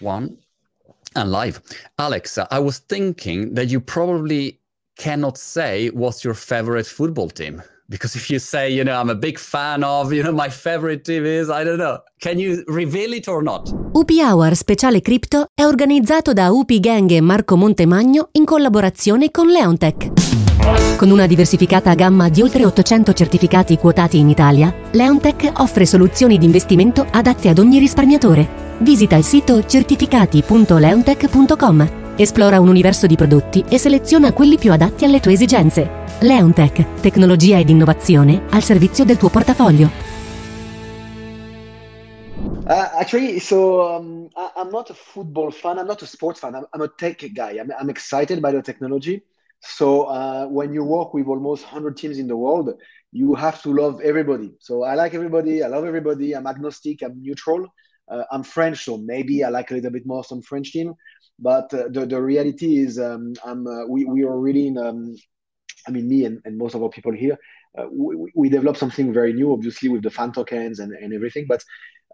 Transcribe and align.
one 0.00 0.36
and 1.14 1.30
live. 1.30 1.60
Alex, 1.98 2.38
I 2.38 2.58
was 2.58 2.78
thinking 2.78 3.54
that 3.54 3.68
you 3.68 3.80
probably 3.80 4.60
cannot 4.96 5.38
say 5.38 5.88
what's 5.90 6.24
your 6.24 6.34
favorite 6.34 6.86
football 6.86 7.28
team. 7.28 7.62
Because 7.86 8.16
if 8.16 8.30
you 8.30 8.38
say, 8.38 8.70
you 8.70 8.82
know, 8.82 8.98
I'm 8.98 9.10
a 9.10 9.14
big 9.14 9.38
fan 9.38 9.84
of, 9.84 10.10
you 10.10 10.22
know, 10.22 10.32
my 10.32 10.48
favorite 10.48 11.04
team 11.04 11.26
is, 11.26 11.50
I 11.50 11.64
don't 11.64 11.76
know, 11.76 11.98
can 12.18 12.38
you 12.38 12.64
reveal 12.66 13.12
it 13.12 13.28
or 13.28 13.42
not? 13.42 13.70
UP 13.92 14.10
Hour 14.10 14.56
Speciale 14.56 15.02
Crypto 15.02 15.48
è 15.54 15.64
organizzato 15.64 16.32
da 16.32 16.50
UP 16.50 16.72
Gang 16.80 17.10
e 17.10 17.20
Marco 17.20 17.56
Montemagno 17.56 18.30
in 18.32 18.46
collaborazione 18.46 19.30
con 19.30 19.48
Leontech. 19.48 20.12
Con 20.96 21.10
una 21.10 21.26
diversificata 21.26 21.92
gamma 21.94 22.30
di 22.30 22.40
oltre 22.40 22.64
800 22.64 23.12
certificati 23.12 23.76
quotati 23.76 24.18
in 24.18 24.30
Italia, 24.30 24.74
Leontech 24.92 25.52
offre 25.56 25.84
soluzioni 25.84 26.38
di 26.38 26.46
investimento 26.46 27.06
adatte 27.10 27.50
ad 27.50 27.58
ogni 27.58 27.78
risparmiatore. 27.78 28.63
Visita 28.78 29.16
il 29.16 29.24
sito 29.24 29.64
certificati.leontech.com 29.64 32.02
Esplora 32.16 32.60
un 32.60 32.68
universo 32.68 33.08
di 33.08 33.16
prodotti 33.16 33.64
e 33.68 33.76
seleziona 33.76 34.32
quelli 34.32 34.56
più 34.56 34.70
adatti 34.70 35.04
alle 35.04 35.18
tue 35.18 35.32
esigenze. 35.32 36.04
Leontech, 36.20 37.00
tecnologia 37.00 37.58
ed 37.58 37.70
innovazione 37.70 38.44
al 38.50 38.62
servizio 38.62 39.04
del 39.04 39.16
tuo 39.16 39.30
portafoglio. 39.30 39.90
Uh, 42.66 42.98
actually, 42.98 43.40
so 43.40 43.96
um, 43.96 44.28
I, 44.36 44.60
am 44.60 44.70
not 44.70 44.90
a 44.90 44.94
football 44.94 45.50
fan. 45.50 45.78
I'm 45.78 45.86
not 45.86 46.02
a 46.02 46.06
sports 46.06 46.38
fan. 46.38 46.54
I'm, 46.54 46.66
I'm 46.72 46.82
a 46.82 46.88
tech 46.88 47.18
guy. 47.32 47.58
I'm, 47.58 47.72
I'm, 47.76 47.90
excited 47.90 48.40
by 48.40 48.52
the 48.52 48.62
technology. 48.62 49.24
So 49.58 50.04
uh, 50.04 50.46
when 50.46 50.72
you 50.72 50.84
work 50.84 51.14
with 51.14 51.26
almost 51.26 51.64
100 51.64 51.96
teams 51.96 52.18
in 52.18 52.28
the 52.28 52.36
world, 52.36 52.74
you 53.10 53.34
have 53.34 53.60
to 53.62 53.72
love 53.72 54.00
everybody. 54.00 54.54
So 54.60 54.84
I 54.84 54.94
like 54.94 55.14
everybody. 55.14 55.64
I 55.64 55.66
love 55.66 55.84
everybody. 55.84 56.34
I'm 56.34 56.46
agnostic. 56.46 57.02
I'm 57.02 57.20
neutral. 57.20 57.66
Uh, 58.08 58.24
I'm 58.30 58.42
French, 58.42 58.84
so 58.84 58.98
maybe 58.98 59.44
I 59.44 59.48
like 59.48 59.70
a 59.70 59.74
little 59.74 59.90
bit 59.90 60.06
more 60.06 60.24
some 60.24 60.42
French 60.42 60.72
team. 60.72 60.94
But 61.38 61.72
uh, 61.74 61.88
the, 61.90 62.06
the 62.06 62.22
reality 62.22 62.78
is, 62.78 62.98
um, 62.98 63.34
I'm, 63.44 63.66
uh, 63.66 63.86
we, 63.86 64.04
we 64.04 64.22
are 64.22 64.38
really 64.38 64.68
in, 64.68 64.78
um, 64.78 65.16
I 65.88 65.90
mean, 65.90 66.08
me 66.08 66.24
and, 66.24 66.40
and 66.44 66.56
most 66.56 66.74
of 66.74 66.82
our 66.82 66.88
people 66.90 67.12
here, 67.12 67.36
uh, 67.76 67.86
we, 67.90 68.30
we 68.34 68.48
developed 68.48 68.78
something 68.78 69.12
very 69.12 69.32
new, 69.32 69.52
obviously, 69.52 69.88
with 69.88 70.02
the 70.02 70.10
fan 70.10 70.32
tokens 70.32 70.78
and, 70.78 70.92
and 70.92 71.12
everything. 71.12 71.46
But 71.48 71.64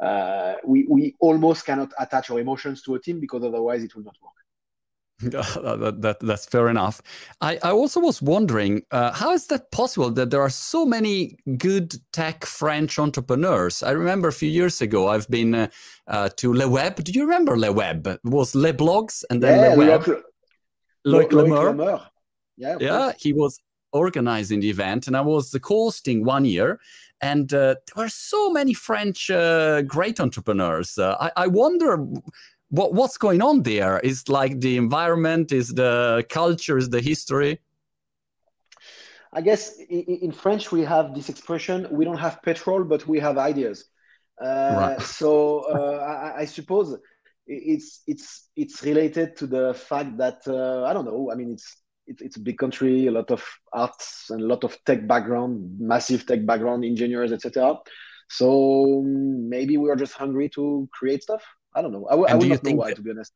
uh, 0.02 0.54
we, 0.64 0.86
we 0.88 1.16
almost 1.20 1.66
cannot 1.66 1.92
attach 1.98 2.30
our 2.30 2.40
emotions 2.40 2.82
to 2.82 2.94
a 2.94 3.00
team 3.00 3.20
because 3.20 3.44
otherwise 3.44 3.84
it 3.84 3.94
will 3.94 4.04
not 4.04 4.16
work. 4.22 4.32
that, 5.22 5.98
that, 6.00 6.20
that's 6.20 6.46
fair 6.46 6.68
enough. 6.68 7.02
I, 7.42 7.58
I 7.62 7.72
also 7.72 8.00
was 8.00 8.22
wondering 8.22 8.82
uh, 8.90 9.12
how 9.12 9.32
is 9.32 9.46
that 9.48 9.70
possible 9.70 10.10
that 10.12 10.30
there 10.30 10.40
are 10.40 10.50
so 10.50 10.86
many 10.86 11.36
good 11.58 11.94
tech 12.12 12.46
French 12.46 12.98
entrepreneurs? 12.98 13.82
I 13.82 13.90
remember 13.90 14.28
a 14.28 14.32
few 14.32 14.48
years 14.48 14.80
ago 14.80 15.08
I've 15.08 15.28
been 15.28 15.54
uh, 15.54 15.68
uh, 16.06 16.30
to 16.36 16.54
Le 16.54 16.66
Web. 16.66 17.04
Do 17.04 17.12
you 17.12 17.22
remember 17.24 17.58
Le 17.58 17.70
Web? 17.70 18.06
It 18.06 18.20
was 18.24 18.54
Les 18.54 18.72
Blogs 18.72 19.22
and 19.28 19.42
then 19.42 19.58
yeah, 19.58 19.74
Le 19.74 19.98
Web. 19.98 20.22
Loic, 21.06 21.30
Loic 21.30 22.06
Yeah, 22.56 22.76
yeah 22.80 23.12
he 23.18 23.34
was 23.34 23.60
organizing 23.92 24.60
the 24.60 24.70
event 24.70 25.06
and 25.06 25.16
I 25.16 25.20
was 25.20 25.54
hosting 25.62 26.24
one 26.24 26.46
year. 26.46 26.80
And 27.20 27.52
uh, 27.52 27.74
there 27.94 28.04
were 28.04 28.08
so 28.08 28.50
many 28.50 28.72
French 28.72 29.30
uh, 29.30 29.82
great 29.82 30.18
entrepreneurs. 30.18 30.96
Uh, 30.96 31.16
I, 31.20 31.44
I 31.44 31.46
wonder 31.46 32.06
what 32.70 32.94
what's 32.94 33.18
going 33.18 33.42
on 33.42 33.62
there? 33.62 33.98
Is 34.00 34.28
like 34.28 34.60
the 34.60 34.76
environment 34.76 35.52
is 35.52 35.68
the 35.68 36.24
culture 36.28 36.78
is 36.78 36.88
the 36.88 37.00
history? 37.00 37.60
I 39.32 39.40
guess 39.42 39.78
in, 39.78 40.02
in, 40.02 40.32
french 40.32 40.72
we 40.72 40.82
have 40.82 41.14
this 41.14 41.28
expression 41.28 41.86
we 41.90 42.04
don't 42.04 42.18
have 42.18 42.42
petrol 42.42 42.82
but 42.82 43.06
we 43.06 43.20
have 43.20 43.38
ideas. 43.38 43.84
Uh, 44.40 44.94
right. 44.96 45.02
so 45.02 45.60
uh, 45.68 46.32
I, 46.36 46.40
I, 46.40 46.44
suppose 46.46 46.96
it's 47.46 48.00
it's 48.06 48.48
it's 48.56 48.82
related 48.82 49.36
to 49.36 49.46
the 49.46 49.74
fact 49.74 50.16
that 50.16 50.38
uh, 50.46 50.84
i 50.84 50.94
don't 50.94 51.04
know 51.04 51.30
i 51.30 51.34
mean 51.34 51.50
it's 51.50 51.76
it, 52.06 52.22
it's 52.22 52.36
a 52.36 52.40
big 52.40 52.56
country 52.56 53.06
a 53.06 53.10
lot 53.10 53.30
of 53.30 53.44
arts 53.74 54.30
and 54.30 54.40
a 54.40 54.46
lot 54.46 54.64
of 54.64 54.78
tech 54.86 55.06
background 55.06 55.76
massive 55.78 56.24
tech 56.24 56.46
background 56.46 56.86
engineers 56.86 57.32
etc 57.32 57.76
so 58.30 59.02
maybe 59.04 59.76
we 59.76 59.90
are 59.90 59.96
just 59.96 60.14
hungry 60.14 60.48
to 60.48 60.88
create 60.92 61.22
stuff 61.22 61.44
I 61.74 61.82
don't 61.82 61.92
know. 61.92 62.06
I, 62.06 62.14
I 62.14 62.34
would 62.34 62.48
not 62.48 62.64
know 62.64 62.72
why, 62.72 62.88
that, 62.88 62.96
to 62.96 63.02
be 63.02 63.10
honest. 63.10 63.32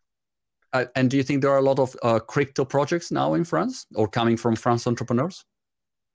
Uh, 0.73 0.87
and 0.97 1.11
do 1.11 1.17
you 1.17 1.23
think 1.23 1.41
there 1.41 1.53
are 1.53 1.59
a 1.59 1.63
lot 1.63 1.79
of 1.79 1.97
uh, 2.03 2.19
crypto 2.19 2.65
projects 2.65 3.13
now 3.13 3.35
in 3.35 3.45
France 3.45 3.87
or 3.95 4.09
coming 4.09 4.37
from 4.37 4.57
France 4.57 4.87
entrepreneurs? 4.87 5.45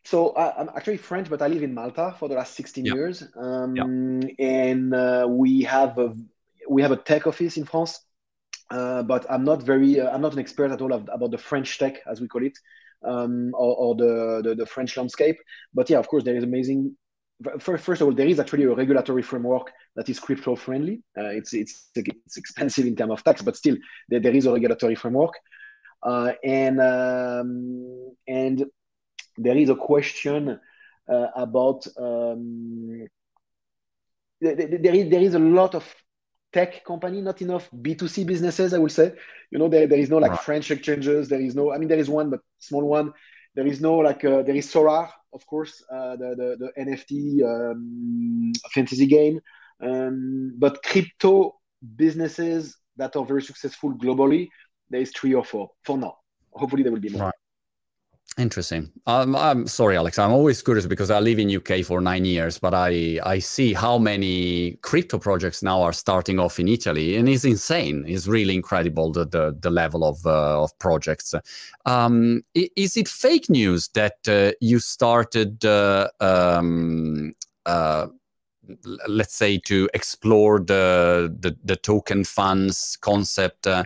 So 0.05 0.31
I, 0.31 0.61
am 0.61 0.69
actually 0.75 0.97
French, 0.97 1.29
but 1.29 1.41
I 1.41 1.47
live 1.47 1.63
in 1.63 1.73
Malta 1.73 2.15
for 2.19 2.29
the 2.29 2.35
last 2.35 2.55
16 2.55 2.85
yeah. 2.85 2.93
years, 2.93 3.23
um, 3.35 3.75
yeah. 3.75 4.45
and 4.45 4.93
uh, 4.93 5.27
we 5.29 5.61
have 5.63 5.97
a 5.97 6.15
we 6.69 6.81
have 6.81 6.91
a 6.91 6.97
tech 6.97 7.27
office 7.27 7.57
in 7.57 7.65
France. 7.65 7.99
Uh, 8.71 9.01
but 9.01 9.25
I'm 9.29 9.43
not 9.43 9.63
very 9.63 9.99
uh, 9.99 10.11
I'm 10.11 10.21
not 10.21 10.33
an 10.33 10.39
expert 10.39 10.71
at 10.71 10.81
all 10.81 10.93
of, 10.93 11.09
about 11.11 11.31
the 11.31 11.37
French 11.37 11.79
tech 11.79 12.01
as 12.05 12.21
we 12.21 12.27
call 12.27 12.43
it, 12.43 12.57
um, 13.03 13.51
or, 13.53 13.75
or 13.75 13.95
the, 13.95 14.41
the, 14.43 14.55
the 14.55 14.65
French 14.65 14.95
landscape. 14.95 15.37
But 15.73 15.89
yeah, 15.89 15.97
of 15.97 16.07
course, 16.07 16.23
there 16.23 16.35
is 16.35 16.43
amazing 16.43 16.95
first 17.59 18.01
of 18.01 18.07
all, 18.07 18.13
there 18.13 18.27
is 18.27 18.39
actually 18.39 18.63
a 18.63 18.73
regulatory 18.73 19.21
framework 19.21 19.71
that 19.95 20.09
is 20.09 20.19
crypto 20.19 20.55
friendly. 20.55 21.01
Uh, 21.17 21.29
it's, 21.29 21.53
it's, 21.53 21.89
it's 21.95 22.37
expensive 22.37 22.85
in 22.85 22.95
terms 22.95 23.11
of 23.11 23.23
tax, 23.23 23.41
but 23.41 23.55
still 23.55 23.77
there, 24.09 24.19
there 24.19 24.35
is 24.35 24.45
a 24.45 24.51
regulatory 24.51 24.95
framework. 24.95 25.33
Uh, 26.03 26.33
and, 26.43 26.79
um, 26.81 28.13
and 28.27 28.65
there 29.37 29.57
is 29.57 29.69
a 29.69 29.75
question 29.75 30.59
uh, 31.11 31.27
about 31.35 31.85
um, 31.97 33.07
there, 34.41 34.55
there, 34.55 34.95
is, 34.95 35.09
there 35.09 35.21
is 35.21 35.33
a 35.33 35.39
lot 35.39 35.75
of 35.75 35.85
tech 36.51 36.83
company, 36.85 37.21
not 37.21 37.41
enough 37.41 37.69
B2C 37.71 38.25
businesses, 38.25 38.73
I 38.73 38.77
will 38.77 38.89
say. 38.89 39.13
You 39.51 39.59
know, 39.59 39.67
there, 39.67 39.87
there 39.87 39.99
is 39.99 40.09
no 40.09 40.17
like. 40.17 40.41
French 40.41 40.71
exchanges. 40.71 41.29
There 41.29 41.41
is 41.41 41.55
no, 41.55 41.71
I 41.71 41.77
mean, 41.77 41.89
there 41.89 41.99
is 41.99 42.09
one, 42.09 42.29
but 42.29 42.41
small 42.59 42.83
one. 42.83 43.13
There 43.55 43.67
is 43.67 43.81
no 43.81 43.97
like, 43.97 44.23
uh, 44.23 44.43
there 44.43 44.55
is 44.55 44.71
Sorare, 44.71 45.09
of 45.33 45.45
course, 45.45 45.83
uh, 45.91 46.15
the, 46.15 46.35
the, 46.35 46.71
the 46.75 46.83
NFT 46.83 47.43
um, 47.43 48.51
fantasy 48.71 49.07
game. 49.07 49.39
Um, 49.81 50.53
but 50.57 50.83
crypto 50.83 51.59
businesses 51.95 52.77
that 52.97 53.15
are 53.15 53.25
very 53.25 53.41
successful 53.41 53.93
globally, 53.93 54.49
there 54.89 55.01
is 55.01 55.11
three 55.11 55.33
or 55.33 55.45
four 55.45 55.71
for 55.83 55.97
now. 55.97 56.17
Hopefully, 56.51 56.83
there 56.83 56.91
will 56.91 56.99
be 56.99 57.09
more. 57.09 57.25
Right. 57.25 57.38
Interesting. 58.39 58.89
Um, 59.05 59.35
I'm 59.35 59.67
sorry, 59.67 59.97
Alex. 59.97 60.17
I'm 60.17 60.31
always 60.31 60.61
curious 60.61 60.85
because 60.85 61.11
I 61.11 61.19
live 61.19 61.39
in 61.39 61.53
UK 61.53 61.83
for 61.83 61.99
nine 61.99 62.23
years, 62.23 62.57
but 62.57 62.73
I 62.73 63.19
I 63.25 63.39
see 63.39 63.73
how 63.73 63.97
many 63.97 64.77
crypto 64.81 65.19
projects 65.19 65.61
now 65.61 65.81
are 65.81 65.91
starting 65.91 66.39
off 66.39 66.57
in 66.57 66.69
Italy, 66.69 67.17
and 67.17 67.27
it's 67.27 67.43
insane. 67.43 68.05
It's 68.07 68.27
really 68.27 68.55
incredible 68.55 69.11
the 69.11 69.25
the, 69.25 69.57
the 69.59 69.69
level 69.69 70.05
of 70.05 70.25
uh, 70.25 70.63
of 70.63 70.71
projects. 70.79 71.35
Um, 71.85 72.43
is 72.55 72.95
it 72.95 73.09
fake 73.09 73.49
news 73.49 73.89
that 73.89 74.19
uh, 74.29 74.53
you 74.61 74.79
started? 74.79 75.65
Uh, 75.65 76.07
um, 76.21 77.35
uh, 77.65 78.07
let's 79.09 79.35
say 79.35 79.57
to 79.65 79.89
explore 79.93 80.59
the 80.61 81.35
the, 81.41 81.57
the 81.65 81.75
token 81.75 82.23
funds 82.23 82.97
concept 83.01 83.67
uh, 83.67 83.83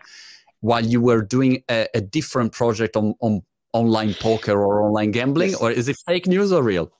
while 0.59 0.85
you 0.85 1.02
were 1.02 1.24
doing 1.24 1.64
a, 1.72 1.88
a 1.96 2.02
different 2.02 2.52
project 2.52 2.96
on 2.96 3.16
on 3.20 3.41
online 3.73 4.13
poker 4.13 4.53
or 4.53 4.84
online 4.84 5.11
gambling, 5.11 5.51
yes. 5.51 5.61
or 5.61 5.72
is 5.72 5.89
it 5.89 5.97
fake 6.07 6.28
news 6.28 6.51
or 6.51 6.63
real? 6.63 6.91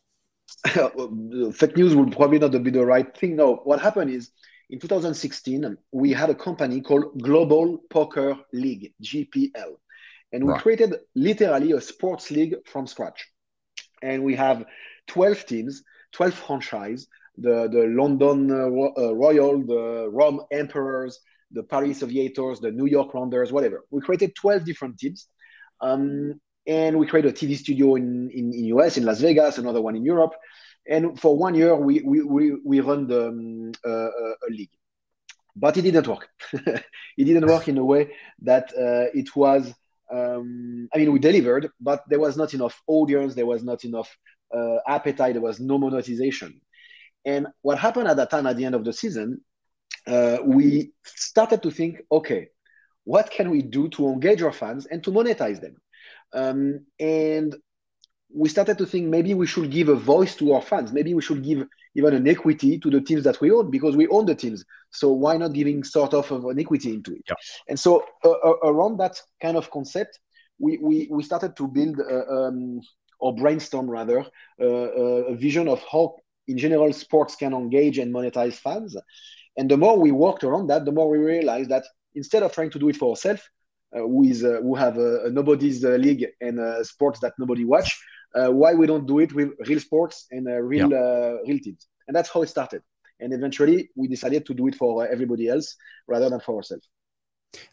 fake 1.54 1.78
news 1.78 1.96
would 1.96 2.12
probably 2.12 2.40
not 2.40 2.52
be 2.64 2.72
the 2.72 2.86
right 2.86 3.16
thing. 3.18 3.36
No, 3.36 3.56
what 3.64 3.82
happened 3.82 4.12
is 4.12 4.32
in 4.70 4.80
2016 4.80 5.78
we 5.92 6.12
had 6.12 6.30
a 6.30 6.36
company 6.36 6.82
called 6.82 7.22
Global 7.22 7.80
Poker 7.90 8.38
League 8.52 8.94
(GPL), 9.02 9.76
and 10.32 10.44
we 10.44 10.52
right. 10.52 10.62
created 10.62 10.96
literally 11.16 11.72
a 11.72 11.82
sports 11.82 12.32
league 12.32 12.56
from 12.66 12.88
scratch. 12.88 13.28
And 14.02 14.24
we 14.24 14.36
have 14.36 14.66
12 15.08 15.46
teams, 15.46 15.84
12 16.14 16.34
franchises: 16.34 17.08
the 17.38 17.68
the 17.70 17.86
London 17.88 18.52
uh, 18.52 19.14
Royal, 19.14 19.66
the 19.66 20.10
Rome 20.12 20.42
Emperors, 20.52 21.20
the 21.52 21.64
Paris 21.64 22.04
Aviators, 22.04 22.60
the 22.60 22.72
New 22.72 22.88
York 22.88 23.14
Rounders, 23.14 23.52
whatever. 23.52 23.86
We 23.92 24.02
created 24.02 24.36
12 24.36 24.66
different 24.66 24.98
teams. 24.98 25.28
Um, 25.82 26.40
and 26.66 26.98
we 26.98 27.08
created 27.08 27.34
a 27.34 27.38
TV 27.38 27.58
studio 27.58 27.96
in, 27.96 28.30
in, 28.32 28.54
in 28.54 28.66
US, 28.66 28.98
in 28.98 29.06
Las 29.06 29.20
Vegas, 29.20 29.58
another 29.58 29.82
one 29.82 29.96
in 29.96 30.04
Europe. 30.04 30.34
And 30.88 31.20
for 31.20 31.38
one 31.38 31.56
year, 31.56 31.76
we, 31.76 32.02
we, 32.02 32.24
we, 32.24 32.56
we 32.64 32.80
run 32.80 33.08
the, 33.08 33.28
um, 33.28 33.72
uh, 33.86 34.10
a 34.10 34.50
league. 34.50 34.72
But 35.56 35.78
it 35.78 35.84
didn't 35.84 36.08
work. 36.08 36.30
it 36.54 37.26
didn't 37.26 37.46
work 37.46 37.68
in 37.68 37.78
a 37.78 37.86
way 37.86 38.12
that 38.42 38.72
uh, 38.74 39.12
it 39.14 39.36
was, 39.36 39.74
um, 40.12 40.90
I 40.94 40.98
mean, 40.98 41.12
we 41.12 41.20
delivered, 41.20 41.70
but 41.80 42.04
there 42.10 42.20
was 42.20 42.38
not 42.38 42.54
enough 42.54 42.82
audience, 42.88 43.36
there 43.36 43.46
was 43.46 43.64
not 43.64 43.84
enough 43.86 44.16
uh, 44.56 44.78
appetite, 44.88 45.34
there 45.34 45.42
was 45.42 45.60
no 45.60 45.78
monetization. 45.78 46.60
And 47.26 47.48
what 47.62 47.78
happened 47.78 48.08
at 48.08 48.18
that 48.18 48.30
time, 48.30 48.48
at 48.48 48.58
the 48.58 48.66
end 48.66 48.76
of 48.76 48.84
the 48.84 48.94
season, 48.94 49.42
uh, 50.08 50.40
we 50.44 50.92
started 51.04 51.64
to 51.64 51.72
think, 51.72 52.02
okay, 52.12 52.50
what 53.06 53.30
can 53.32 53.50
we 53.50 53.62
do 53.62 53.90
to 53.90 54.10
engage 54.10 54.42
our 54.42 54.52
fans 54.52 54.86
and 54.86 55.04
to 55.04 55.12
monetize 55.12 55.62
them? 55.62 55.76
Um, 56.34 56.86
and 57.00 57.56
we 58.36 58.50
started 58.50 58.78
to 58.80 58.86
think 58.86 59.08
maybe 59.08 59.34
we 59.34 59.46
should 59.46 59.70
give 59.70 59.90
a 59.90 59.96
voice 59.96 60.36
to 60.38 60.54
our 60.54 60.62
fans. 60.62 60.92
Maybe 60.92 61.14
we 61.14 61.22
should 61.22 61.44
give 61.44 61.68
even 61.96 62.16
an 62.16 62.28
equity 62.28 62.80
to 62.80 62.90
the 62.90 63.00
teams 63.02 63.24
that 63.26 63.40
we 63.40 63.52
own 63.52 63.70
because 63.70 63.96
we 63.96 64.08
own 64.08 64.26
the 64.26 64.34
teams. 64.34 64.66
So 64.92 65.12
why 65.12 65.38
not 65.38 65.54
giving 65.54 65.84
sort 65.84 66.14
of 66.14 66.32
an 66.32 66.60
equity 66.60 66.94
into 66.94 67.14
it? 67.14 67.22
Yeah. 67.28 67.36
And 67.70 67.80
so 67.80 68.04
uh, 68.26 68.32
uh, 68.32 68.56
around 68.64 68.98
that 68.98 69.22
kind 69.42 69.56
of 69.56 69.70
concept, 69.70 70.20
we 70.60 70.80
we, 70.82 71.08
we 71.12 71.24
started 71.24 71.56
to 71.58 71.68
build 71.68 72.00
uh, 72.00 72.26
um, 72.28 72.82
or 73.20 73.36
brainstorm 73.36 73.90
rather 73.90 74.26
uh, 74.60 74.64
uh, 74.64 75.24
a 75.34 75.36
vision 75.36 75.68
of 75.68 75.84
how 75.92 76.16
in 76.48 76.58
general 76.58 76.92
sports 76.92 77.36
can 77.36 77.54
engage 77.54 78.00
and 78.00 78.14
monetize 78.14 78.56
fans. 78.56 78.96
And 79.58 79.70
the 79.70 79.78
more 79.78 79.98
we 79.98 80.12
worked 80.12 80.44
around 80.44 80.68
that, 80.68 80.86
the 80.86 80.92
more 80.92 81.10
we 81.10 81.20
realized 81.20 81.70
that 81.70 81.84
instead 82.16 82.44
of 82.44 82.52
trying 82.52 82.72
to 82.72 82.80
do 82.80 82.90
it 82.90 82.98
for 82.98 83.12
ourselves, 83.12 83.42
who 84.00 84.24
is 84.24 84.44
uh, 84.44 84.60
who 84.62 84.76
have 84.76 84.98
a, 84.98 85.26
a 85.26 85.30
nobody's 85.30 85.84
uh, 85.84 85.90
league 85.90 86.26
and 86.42 86.60
uh, 86.60 86.84
sports 86.84 87.20
that 87.20 87.34
nobody 87.38 87.66
watch, 87.66 87.90
why 88.34 88.74
we 88.74 88.88
don't 88.88 89.06
do 89.06 89.20
it 89.20 89.34
with 89.34 89.50
real 89.68 89.80
sports 89.80 90.28
and 90.32 90.48
real 90.48 90.90
yeah. 90.90 91.38
real 91.48 91.60
teams? 91.60 91.88
And 92.08 92.16
that's 92.16 92.30
how 92.30 92.42
it 92.42 92.50
started. 92.50 92.82
And 93.20 93.34
eventually, 93.34 93.90
we 93.96 94.08
decided 94.08 94.46
to 94.48 94.54
do 94.54 94.68
it 94.68 94.76
for 94.76 95.08
everybody 95.08 95.48
else 95.48 95.76
rather 96.08 96.30
than 96.30 96.40
for 96.40 96.58
ourselves. 96.58 96.88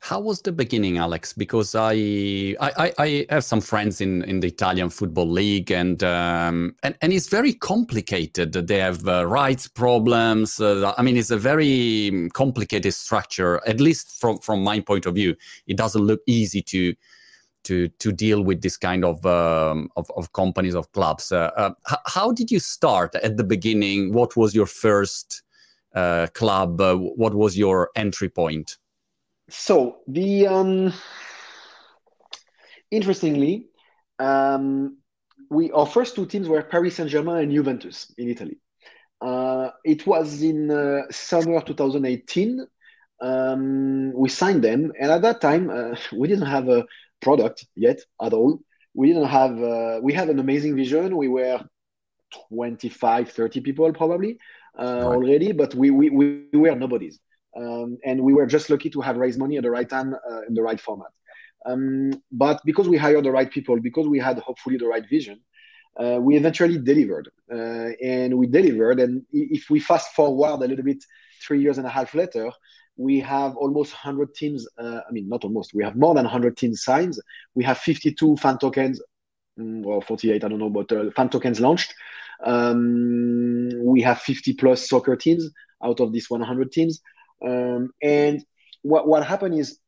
How 0.00 0.20
was 0.20 0.42
the 0.42 0.52
beginning, 0.52 0.98
Alex? 0.98 1.32
Because 1.32 1.74
I 1.74 1.94
I, 2.60 2.92
I 2.98 3.26
have 3.30 3.44
some 3.44 3.60
friends 3.60 4.00
in, 4.00 4.22
in 4.24 4.40
the 4.40 4.48
Italian 4.48 4.90
football 4.90 5.28
league, 5.28 5.70
and 5.70 6.02
um, 6.02 6.74
and 6.82 6.94
and 7.00 7.12
it's 7.12 7.28
very 7.28 7.54
complicated. 7.54 8.52
They 8.52 8.78
have 8.78 9.06
uh, 9.08 9.26
rights 9.26 9.68
problems. 9.68 10.60
Uh, 10.60 10.92
I 10.96 11.02
mean, 11.02 11.16
it's 11.16 11.30
a 11.30 11.38
very 11.38 12.28
complicated 12.34 12.92
structure. 12.94 13.60
At 13.66 13.80
least 13.80 14.20
from 14.20 14.38
from 14.38 14.62
my 14.62 14.80
point 14.80 15.06
of 15.06 15.14
view, 15.14 15.34
it 15.66 15.76
doesn't 15.76 16.02
look 16.02 16.20
easy 16.26 16.62
to 16.62 16.94
to 17.64 17.88
to 17.88 18.12
deal 18.12 18.42
with 18.42 18.62
this 18.62 18.76
kind 18.76 19.04
of 19.04 19.24
um, 19.26 19.90
of, 19.96 20.10
of, 20.16 20.32
companies 20.32 20.74
of 20.74 20.90
clubs. 20.92 21.32
Uh, 21.32 21.50
uh 21.56 21.96
how 22.06 22.32
did 22.32 22.50
you 22.50 22.58
start 22.58 23.14
at 23.16 23.36
the 23.36 23.44
beginning? 23.44 24.12
What 24.12 24.36
was 24.36 24.54
your 24.54 24.66
first 24.66 25.42
uh, 25.94 26.26
club? 26.34 26.80
Uh, 26.80 26.96
what 26.96 27.34
was 27.34 27.56
your 27.56 27.90
entry 27.96 28.28
point? 28.28 28.78
So 29.50 29.98
the 30.06 30.46
um, 30.46 30.92
interestingly, 32.90 33.66
um, 34.18 34.98
we 35.50 35.70
our 35.72 35.86
first 35.86 36.14
two 36.14 36.26
teams 36.26 36.48
were 36.48 36.62
Paris 36.62 36.96
Saint 36.96 37.10
Germain 37.10 37.38
and 37.38 37.52
Juventus 37.52 38.12
in 38.16 38.28
Italy. 38.28 38.58
Uh, 39.20 39.70
it 39.84 40.06
was 40.06 40.42
in 40.42 40.70
uh, 40.70 41.02
summer 41.10 41.60
2018. 41.60 42.66
Um, 43.20 44.12
we 44.14 44.28
signed 44.28 44.64
them, 44.64 44.92
and 44.98 45.10
at 45.10 45.22
that 45.22 45.40
time, 45.40 45.68
uh, 45.68 45.96
we 46.16 46.28
didn't 46.28 46.46
have 46.46 46.68
a 46.68 46.86
product 47.20 47.66
yet 47.76 48.00
at 48.22 48.32
all. 48.32 48.60
We 48.94 49.08
didn't 49.08 49.28
have. 49.28 49.62
Uh, 49.62 50.00
we 50.02 50.12
had 50.12 50.30
an 50.30 50.38
amazing 50.38 50.76
vision. 50.76 51.16
We 51.16 51.28
were 51.28 51.60
25, 52.48 53.30
30 53.30 53.60
people 53.60 53.92
probably 53.92 54.38
uh, 54.78 54.84
right. 54.84 55.02
already, 55.02 55.52
but 55.52 55.74
we, 55.74 55.90
we 55.90 56.10
we 56.10 56.46
were 56.52 56.74
nobodies. 56.74 57.18
Um, 57.56 57.98
and 58.04 58.22
we 58.22 58.32
were 58.32 58.46
just 58.46 58.70
lucky 58.70 58.90
to 58.90 59.00
have 59.00 59.16
raised 59.16 59.38
money 59.38 59.56
at 59.56 59.62
the 59.62 59.70
right 59.70 59.88
time 59.88 60.14
uh, 60.14 60.42
in 60.48 60.54
the 60.54 60.62
right 60.62 60.80
format. 60.80 61.10
Um, 61.66 62.12
but 62.32 62.60
because 62.64 62.88
we 62.88 62.96
hired 62.96 63.24
the 63.24 63.32
right 63.32 63.50
people, 63.50 63.78
because 63.80 64.08
we 64.08 64.18
had 64.18 64.38
hopefully 64.38 64.76
the 64.76 64.86
right 64.86 65.06
vision, 65.08 65.40
uh, 65.98 66.18
we 66.20 66.36
eventually 66.36 66.78
delivered. 66.78 67.28
Uh, 67.52 67.90
and 68.02 68.38
we 68.38 68.46
delivered. 68.46 69.00
And 69.00 69.24
if 69.32 69.68
we 69.68 69.80
fast 69.80 70.14
forward 70.14 70.64
a 70.64 70.68
little 70.68 70.84
bit, 70.84 71.04
three 71.42 71.60
years 71.60 71.78
and 71.78 71.86
a 71.86 71.90
half 71.90 72.14
later, 72.14 72.50
we 72.96 73.20
have 73.20 73.56
almost 73.56 73.92
100 73.92 74.34
teams. 74.34 74.66
Uh, 74.78 75.00
I 75.08 75.12
mean, 75.12 75.28
not 75.28 75.44
almost, 75.44 75.74
we 75.74 75.82
have 75.84 75.96
more 75.96 76.14
than 76.14 76.24
100 76.24 76.56
teams 76.56 76.84
signed. 76.84 77.14
We 77.54 77.64
have 77.64 77.78
52 77.78 78.36
fan 78.36 78.58
tokens, 78.58 79.00
mm, 79.58 79.84
or 79.84 80.02
48, 80.02 80.44
I 80.44 80.48
don't 80.48 80.58
know, 80.58 80.70
but 80.70 80.92
uh, 80.92 81.10
fan 81.16 81.30
tokens 81.30 81.60
launched. 81.60 81.94
Um, 82.44 83.70
we 83.82 84.02
have 84.02 84.20
50 84.20 84.54
plus 84.54 84.88
soccer 84.88 85.16
teams 85.16 85.48
out 85.82 86.00
of 86.00 86.12
these 86.12 86.28
100 86.28 86.72
teams. 86.72 87.00
Um, 87.46 87.90
and 88.02 88.44
what 88.82 89.06
what 89.06 89.24
happened 89.26 89.54
is 89.58 89.78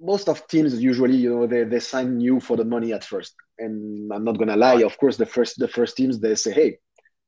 most 0.00 0.28
of 0.28 0.46
teams 0.48 0.80
usually 0.82 1.16
you 1.16 1.30
know 1.30 1.46
they, 1.46 1.64
they 1.64 1.80
sign 1.80 2.20
you 2.20 2.40
for 2.40 2.56
the 2.56 2.64
money 2.64 2.92
at 2.92 3.04
first. 3.04 3.34
And 3.58 4.12
i'm 4.12 4.24
not 4.24 4.38
gonna 4.38 4.56
lie 4.56 4.82
of 4.82 4.96
course 4.98 5.16
the 5.16 5.26
first 5.26 5.58
the 5.58 5.68
first 5.68 5.96
teams 5.96 6.20
they 6.20 6.34
say 6.34 6.52
hey 6.52 6.78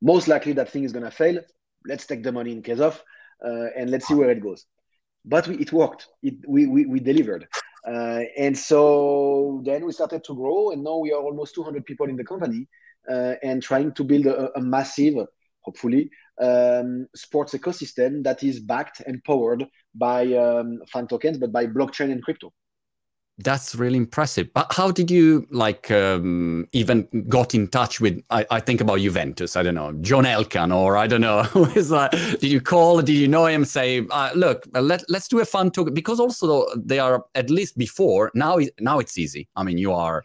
most 0.02 0.28
likely 0.28 0.52
that 0.54 0.70
thing 0.70 0.84
is 0.84 0.92
gonna 0.92 1.10
fail. 1.10 1.38
Let's 1.86 2.06
take 2.06 2.22
the 2.22 2.32
money 2.32 2.52
in 2.52 2.62
case 2.62 2.80
of 2.80 3.02
uh, 3.44 3.66
and 3.76 3.90
let's 3.90 4.06
see 4.06 4.14
where 4.14 4.30
it 4.30 4.42
goes. 4.42 4.64
But 5.24 5.46
we, 5.48 5.56
it 5.56 5.72
worked. 5.72 6.08
It, 6.22 6.34
we, 6.46 6.66
we, 6.66 6.86
we 6.86 7.00
delivered. 7.00 7.46
Uh, 7.86 8.20
and 8.38 8.56
so 8.56 9.62
then 9.64 9.84
we 9.84 9.92
started 9.92 10.24
to 10.24 10.34
grow 10.34 10.70
and 10.70 10.82
now 10.82 10.98
we 10.98 11.12
are 11.12 11.20
almost 11.20 11.54
200 11.54 11.84
people 11.84 12.08
in 12.08 12.16
the 12.16 12.24
company 12.24 12.66
uh, 13.10 13.34
and 13.42 13.62
trying 13.62 13.92
to 13.92 14.04
build 14.04 14.26
a, 14.26 14.50
a 14.58 14.60
massive 14.60 15.14
hopefully 15.64 16.10
um, 16.40 17.06
sports 17.14 17.54
ecosystem 17.54 18.22
that 18.24 18.42
is 18.42 18.60
backed 18.60 19.00
and 19.06 19.22
powered 19.24 19.66
by 19.94 20.32
um, 20.34 20.80
fan 20.92 21.06
tokens, 21.06 21.38
but 21.38 21.52
by 21.52 21.66
blockchain 21.66 22.10
and 22.12 22.22
crypto. 22.22 22.52
That's 23.38 23.74
really 23.74 23.96
impressive. 23.96 24.52
But 24.54 24.72
how 24.72 24.92
did 24.92 25.10
you 25.10 25.44
like 25.50 25.90
um, 25.90 26.68
even 26.72 27.08
got 27.28 27.52
in 27.52 27.66
touch 27.66 28.00
with? 28.00 28.22
I, 28.30 28.46
I, 28.48 28.60
think 28.60 28.80
about 28.80 29.00
Juventus. 29.00 29.56
I 29.56 29.64
don't 29.64 29.74
know 29.74 29.92
John 30.02 30.24
Elkann, 30.24 30.70
or 30.70 30.96
I 30.96 31.08
don't 31.08 31.20
know. 31.20 31.40
is 31.74 31.88
that, 31.88 32.12
did 32.12 32.44
you 32.44 32.60
call? 32.60 33.02
Did 33.02 33.16
you 33.16 33.26
know 33.26 33.46
him? 33.46 33.64
Say, 33.64 34.06
uh, 34.12 34.30
look, 34.36 34.68
uh, 34.76 34.80
let 34.80 35.02
let's 35.08 35.26
do 35.26 35.40
a 35.40 35.44
fun 35.44 35.72
token 35.72 35.94
because 35.94 36.20
also 36.20 36.64
they 36.76 37.00
are 37.00 37.24
at 37.34 37.50
least 37.50 37.76
before 37.76 38.30
now. 38.36 38.60
Now 38.78 39.00
it's 39.00 39.18
easy. 39.18 39.48
I 39.56 39.64
mean, 39.64 39.78
you 39.78 39.92
are 39.92 40.22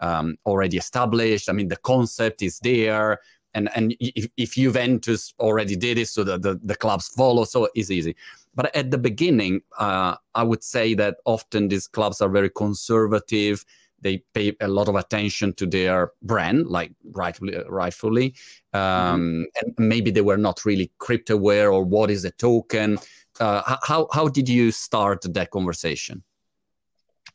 um, 0.00 0.36
already 0.46 0.76
established. 0.76 1.48
I 1.48 1.52
mean, 1.52 1.66
the 1.66 1.76
concept 1.78 2.42
is 2.42 2.60
there 2.60 3.18
and 3.54 3.68
and 3.74 3.94
if, 4.00 4.28
if 4.36 4.54
Juventus 4.54 5.34
already 5.38 5.76
did 5.76 5.98
it, 5.98 6.08
so 6.08 6.24
the, 6.24 6.38
the, 6.38 6.60
the 6.62 6.74
clubs 6.74 7.08
follow, 7.08 7.44
so 7.44 7.68
it's 7.74 7.90
easy. 7.90 8.16
But 8.54 8.74
at 8.76 8.90
the 8.90 8.98
beginning, 8.98 9.62
uh, 9.78 10.16
I 10.34 10.42
would 10.42 10.62
say 10.62 10.94
that 10.94 11.16
often 11.24 11.68
these 11.68 11.86
clubs 11.86 12.20
are 12.20 12.28
very 12.28 12.50
conservative. 12.50 13.64
They 14.00 14.18
pay 14.34 14.54
a 14.60 14.68
lot 14.68 14.88
of 14.88 14.96
attention 14.96 15.54
to 15.54 15.66
their 15.66 16.12
brand, 16.22 16.66
like 16.66 16.92
rightfully, 17.12 17.56
rightfully. 17.68 18.34
Um, 18.72 18.80
mm-hmm. 18.80 19.42
and 19.60 19.74
maybe 19.78 20.10
they 20.10 20.20
were 20.20 20.36
not 20.36 20.64
really 20.64 20.90
crypto 20.98 21.34
aware 21.34 21.72
or 21.72 21.84
what 21.84 22.10
is 22.10 22.24
a 22.24 22.30
token. 22.32 22.98
Uh, 23.40 23.76
how 23.82 24.08
how 24.12 24.28
did 24.28 24.48
you 24.48 24.70
start 24.70 25.22
that 25.22 25.50
conversation? 25.50 26.22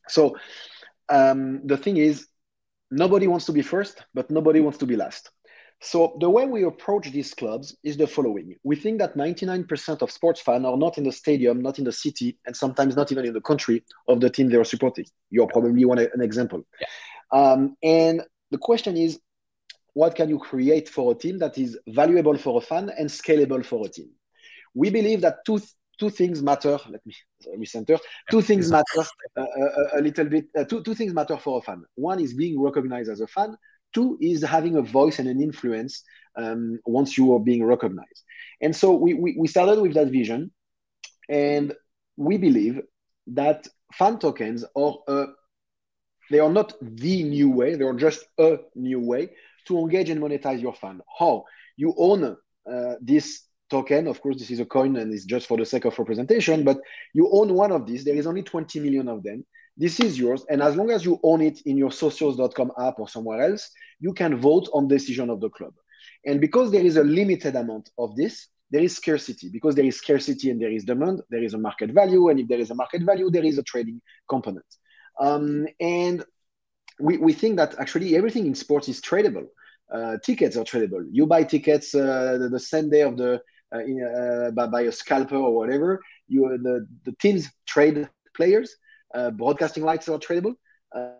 So 0.07 0.37
um, 1.09 1.65
the 1.65 1.77
thing 1.77 1.97
is, 1.97 2.27
nobody 2.91 3.27
wants 3.27 3.45
to 3.45 3.51
be 3.51 3.61
first, 3.61 4.03
but 4.13 4.29
nobody 4.29 4.59
wants 4.59 4.77
to 4.79 4.85
be 4.85 4.95
last. 4.95 5.31
So 5.79 6.17
the 6.19 6.29
way 6.29 6.45
we 6.45 6.63
approach 6.63 7.11
these 7.11 7.33
clubs 7.33 7.75
is 7.83 7.97
the 7.97 8.07
following. 8.07 8.55
We 8.63 8.75
think 8.75 8.97
that 8.97 9.15
99% 9.15 10.01
of 10.01 10.11
sports 10.11 10.41
fans 10.41 10.65
are 10.65 10.75
not 10.75 10.97
in 10.97 11.03
the 11.03 11.11
stadium, 11.11 11.61
not 11.61 11.77
in 11.77 11.85
the 11.85 11.91
city, 11.91 12.37
and 12.45 12.55
sometimes 12.55 12.95
not 12.95 13.11
even 13.11 13.25
in 13.25 13.33
the 13.33 13.41
country 13.41 13.83
of 14.07 14.19
the 14.19 14.29
team 14.29 14.49
they 14.49 14.57
are 14.57 14.63
supporting. 14.63 15.05
You're 15.29 15.47
probably 15.47 15.85
one 15.85 15.99
an 15.99 16.21
example. 16.21 16.63
Yeah. 16.81 16.87
Um, 17.31 17.77
and 17.83 18.23
the 18.49 18.57
question 18.57 18.97
is, 18.97 19.19
what 19.93 20.15
can 20.15 20.29
you 20.29 20.39
create 20.39 20.89
for 20.89 21.11
a 21.11 21.15
team 21.15 21.37
that 21.39 21.57
is 21.57 21.77
valuable 21.87 22.37
for 22.37 22.57
a 22.57 22.61
fan 22.61 22.91
and 22.97 23.09
scalable 23.09 23.63
for 23.63 23.85
a 23.85 23.89
team? 23.89 24.09
We 24.73 24.89
believe 24.89 25.21
that 25.21 25.45
two 25.45 25.59
two 25.99 26.09
things 26.09 26.41
matter. 26.41 26.77
Let 26.89 27.05
me 27.05 27.13
recenter. 27.57 27.99
Two 28.29 28.41
things 28.41 28.71
matter 28.71 29.01
uh, 29.35 29.41
uh, 29.41 29.87
a, 29.95 30.01
little 30.01 30.25
bit. 30.25 30.45
Uh, 30.57 30.63
two 30.63 30.83
two 30.83 30.93
things 30.93 31.13
matter 31.13 31.37
for 31.37 31.59
a 31.59 31.61
fan. 31.61 31.83
One 31.95 32.19
is 32.19 32.33
being 32.33 32.59
recognized 32.61 33.09
as 33.09 33.21
a 33.21 33.27
fan, 33.27 33.57
Two 33.93 34.17
is 34.21 34.43
having 34.43 34.75
a 34.75 34.81
voice 34.81 35.19
and 35.19 35.27
an 35.27 35.41
influence 35.41 36.03
um, 36.35 36.79
once 36.85 37.17
you 37.17 37.33
are 37.33 37.39
being 37.39 37.63
recognized. 37.63 38.23
And 38.61 38.75
so 38.75 38.93
we, 38.93 39.13
we, 39.13 39.35
we 39.39 39.47
started 39.47 39.81
with 39.81 39.93
that 39.95 40.07
vision, 40.07 40.51
and 41.29 41.73
we 42.15 42.37
believe 42.37 42.81
that 43.27 43.67
fan 43.93 44.19
tokens 44.19 44.63
are 44.75 44.97
uh, 45.07 45.25
they 46.29 46.39
are 46.39 46.49
not 46.49 46.73
the 46.81 47.23
new 47.23 47.49
way; 47.49 47.75
they 47.75 47.85
are 47.85 47.93
just 47.93 48.25
a 48.37 48.57
new 48.75 48.99
way 48.99 49.29
to 49.67 49.79
engage 49.79 50.09
and 50.09 50.21
monetize 50.21 50.61
your 50.61 50.73
fan. 50.73 51.01
How 51.19 51.43
you 51.75 51.93
own 51.97 52.35
uh, 52.71 52.93
this 53.01 53.43
token. 53.69 54.07
Of 54.07 54.21
course, 54.21 54.37
this 54.37 54.51
is 54.51 54.59
a 54.59 54.65
coin 54.65 54.95
and 54.97 55.13
it's 55.13 55.25
just 55.25 55.47
for 55.47 55.57
the 55.57 55.65
sake 55.65 55.85
of 55.85 55.97
representation, 55.97 56.63
but 56.63 56.79
you 57.13 57.29
own 57.31 57.53
one 57.53 57.71
of 57.71 57.85
these. 57.85 58.03
There 58.03 58.15
is 58.15 58.27
only 58.27 58.43
20 58.43 58.79
million 58.79 59.07
of 59.07 59.23
them 59.23 59.45
this 59.77 59.99
is 59.99 60.19
yours. 60.19 60.43
And 60.49 60.61
as 60.61 60.75
long 60.75 60.89
as 60.91 61.05
you 61.05 61.19
own 61.23 61.41
it 61.41 61.61
in 61.61 61.77
your 61.77 61.91
socios.com 61.91 62.71
app 62.79 62.99
or 62.99 63.07
somewhere 63.07 63.41
else, 63.41 63.69
you 63.99 64.13
can 64.13 64.37
vote 64.37 64.67
on 64.73 64.87
decision 64.87 65.29
of 65.29 65.39
the 65.39 65.49
club. 65.49 65.73
And 66.25 66.41
because 66.41 66.71
there 66.71 66.83
is 66.83 66.97
a 66.97 67.03
limited 67.03 67.55
amount 67.55 67.91
of 67.97 68.15
this, 68.15 68.47
there 68.71 68.81
is 68.81 68.95
scarcity. 68.95 69.49
Because 69.49 69.75
there 69.75 69.85
is 69.85 69.97
scarcity 69.97 70.49
and 70.49 70.59
there 70.59 70.71
is 70.71 70.83
demand, 70.83 71.21
there 71.29 71.43
is 71.43 71.53
a 71.53 71.57
market 71.57 71.91
value. 71.91 72.29
And 72.29 72.39
if 72.39 72.47
there 72.47 72.59
is 72.59 72.71
a 72.71 72.75
market 72.75 73.03
value, 73.03 73.29
there 73.29 73.45
is 73.45 73.59
a 73.59 73.63
trading 73.63 74.01
component. 74.27 74.65
Um, 75.19 75.67
and 75.79 76.25
we, 76.99 77.17
we 77.17 77.33
think 77.33 77.57
that 77.57 77.75
actually 77.79 78.15
everything 78.15 78.47
in 78.47 78.55
sports 78.55 78.89
is 78.89 78.99
tradable. 78.99 79.45
Uh, 79.93 80.17
tickets 80.23 80.57
are 80.57 80.63
tradable. 80.63 81.07
You 81.11 81.27
buy 81.27 81.43
tickets 81.43 81.93
uh, 81.95 82.37
the, 82.39 82.49
the, 82.49 82.59
same 82.59 82.89
day 82.89 83.01
of 83.01 83.15
the 83.15 83.41
uh, 83.73 83.79
in, 83.79 84.03
uh, 84.03 84.51
by, 84.51 84.67
by, 84.67 84.81
a 84.81 84.91
scalper 84.91 85.37
or 85.37 85.55
whatever. 85.55 86.01
You 86.27 86.57
the, 86.61 86.85
the 87.05 87.13
teams 87.21 87.49
trade 87.65 88.09
players 88.35 88.75
broadcasting 89.31 89.83
rights 89.83 90.09
are 90.09 90.19
tradable. 90.19 90.53
Uh, 90.95 91.11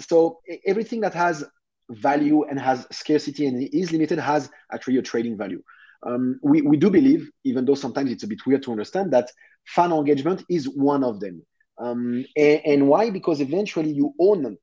so 0.00 0.40
everything 0.66 1.00
that 1.00 1.14
has 1.14 1.44
value 1.90 2.44
and 2.44 2.58
has 2.58 2.86
scarcity 2.90 3.46
and 3.46 3.68
is 3.72 3.92
limited 3.92 4.18
has 4.18 4.50
actually 4.72 4.96
a 4.96 5.02
trading 5.02 5.36
value. 5.36 5.62
Um, 6.06 6.38
we, 6.42 6.62
we 6.62 6.76
do 6.76 6.90
believe, 6.90 7.30
even 7.44 7.64
though 7.64 7.74
sometimes 7.74 8.10
it's 8.10 8.24
a 8.24 8.26
bit 8.26 8.44
weird 8.46 8.62
to 8.64 8.72
understand, 8.72 9.12
that 9.12 9.30
fan 9.66 9.92
engagement 9.92 10.44
is 10.48 10.68
one 10.68 11.02
of 11.02 11.20
them. 11.20 11.44
Um, 11.78 12.24
and, 12.36 12.60
and, 12.64 12.88
why? 12.88 13.10
Because 13.10 13.40
eventually 13.40 13.90
you 13.90 14.14
own, 14.20 14.42
them. 14.42 14.58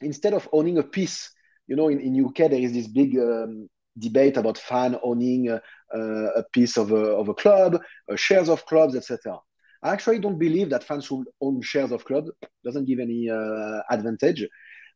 instead 0.00 0.34
of 0.34 0.48
owning 0.52 0.78
a 0.78 0.82
piece, 0.82 1.30
you 1.66 1.76
know, 1.76 1.88
in, 1.88 2.00
in 2.00 2.24
UK 2.24 2.36
there 2.36 2.54
is 2.54 2.72
this 2.72 2.86
big 2.86 3.18
um, 3.18 3.68
debate 3.98 4.36
about 4.36 4.56
fan 4.56 4.96
owning 5.02 5.50
a, 5.50 5.60
a 5.98 6.42
piece 6.52 6.76
of 6.76 6.92
a, 6.92 6.96
of 6.96 7.28
a 7.28 7.34
club, 7.34 7.80
uh, 8.10 8.16
shares 8.16 8.48
of 8.48 8.64
clubs, 8.66 8.96
etc. 8.96 9.38
I 9.82 9.90
actually 9.90 10.18
don't 10.18 10.38
believe 10.38 10.70
that 10.70 10.84
fans 10.84 11.06
should 11.06 11.26
own 11.40 11.62
shares 11.62 11.92
of 11.92 12.04
clubs. 12.04 12.30
Doesn't 12.64 12.86
give 12.86 12.98
any 12.98 13.30
uh, 13.30 13.80
advantage. 13.90 14.46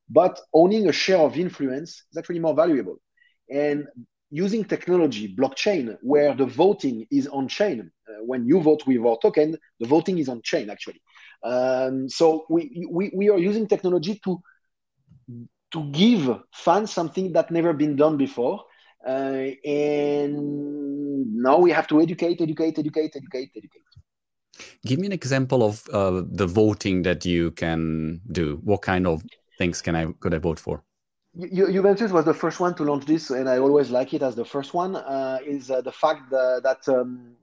But 0.09 0.41
owning 0.53 0.89
a 0.89 0.93
share 0.93 1.19
of 1.19 1.39
influence 1.39 2.05
is 2.11 2.17
actually 2.19 2.41
more 2.41 2.55
valuable. 2.55 2.97
And 3.51 3.87
using 4.31 4.65
technology, 4.65 5.35
blockchain, 5.35 5.97
where 6.03 6.35
the 6.35 6.47
voting 6.47 7.07
is 7.11 7.29
on 7.29 7.49
chain. 7.49 7.91
Uh, 8.09 8.25
when 8.25 8.47
you 8.47 8.61
vote 8.61 8.87
with 8.87 8.99
our 9.05 9.19
token, 9.23 9.57
the 9.79 9.87
voting 9.87 10.19
is 10.19 10.29
on 10.29 10.41
chain 10.43 10.71
actually. 10.71 11.01
Um, 11.45 12.09
so 12.09 12.45
we, 12.49 12.87
we, 12.91 13.12
we 13.15 13.29
are 13.31 13.39
using 13.39 13.67
technology 13.67 14.21
to 14.25 14.41
to 15.73 15.85
give 15.91 16.39
fans 16.53 16.93
something 16.93 17.33
that 17.33 17.51
never 17.51 17.73
been 17.73 17.97
done 17.97 18.17
before. 18.17 18.62
Uh, 19.07 19.49
and 19.65 21.35
now 21.35 21.59
we 21.59 21.71
have 21.71 21.89
to 21.89 22.01
educate, 22.01 22.41
educate, 22.41 22.79
educate, 22.79 23.17
educate, 23.17 23.51
educate. 23.57 23.83
Give 24.85 24.99
me 24.99 25.06
an 25.06 25.12
example 25.12 25.62
of 25.62 25.88
uh, 25.92 26.23
the 26.26 26.47
voting 26.47 27.02
that 27.02 27.25
you 27.25 27.52
can 27.52 28.21
do. 28.30 28.61
What 28.64 28.82
kind 28.82 29.06
of 29.06 29.23
things 29.59 29.80
can 29.80 29.97
I 29.97 30.12
could 30.21 30.35
I 30.35 30.38
vote 30.38 30.59
for? 30.59 30.82
You, 31.35 31.73
Juventus 31.73 32.12
was 32.12 32.26
the 32.26 32.35
first 32.35 32.61
one 32.61 32.75
to 32.75 32.85
launch 32.85 33.06
this, 33.06 33.30
and 33.30 33.49
I 33.49 33.59
always 33.59 33.90
like 33.90 34.12
it 34.12 34.23
as 34.23 34.35
the 34.35 34.44
first 34.44 34.75
one. 34.75 34.97
Uh, 34.97 35.38
is 35.47 35.71
uh, 35.71 35.80
the 35.80 35.92
fact 35.92 36.30
that, 36.30 36.61
that 36.62 36.88
um, 36.94 37.37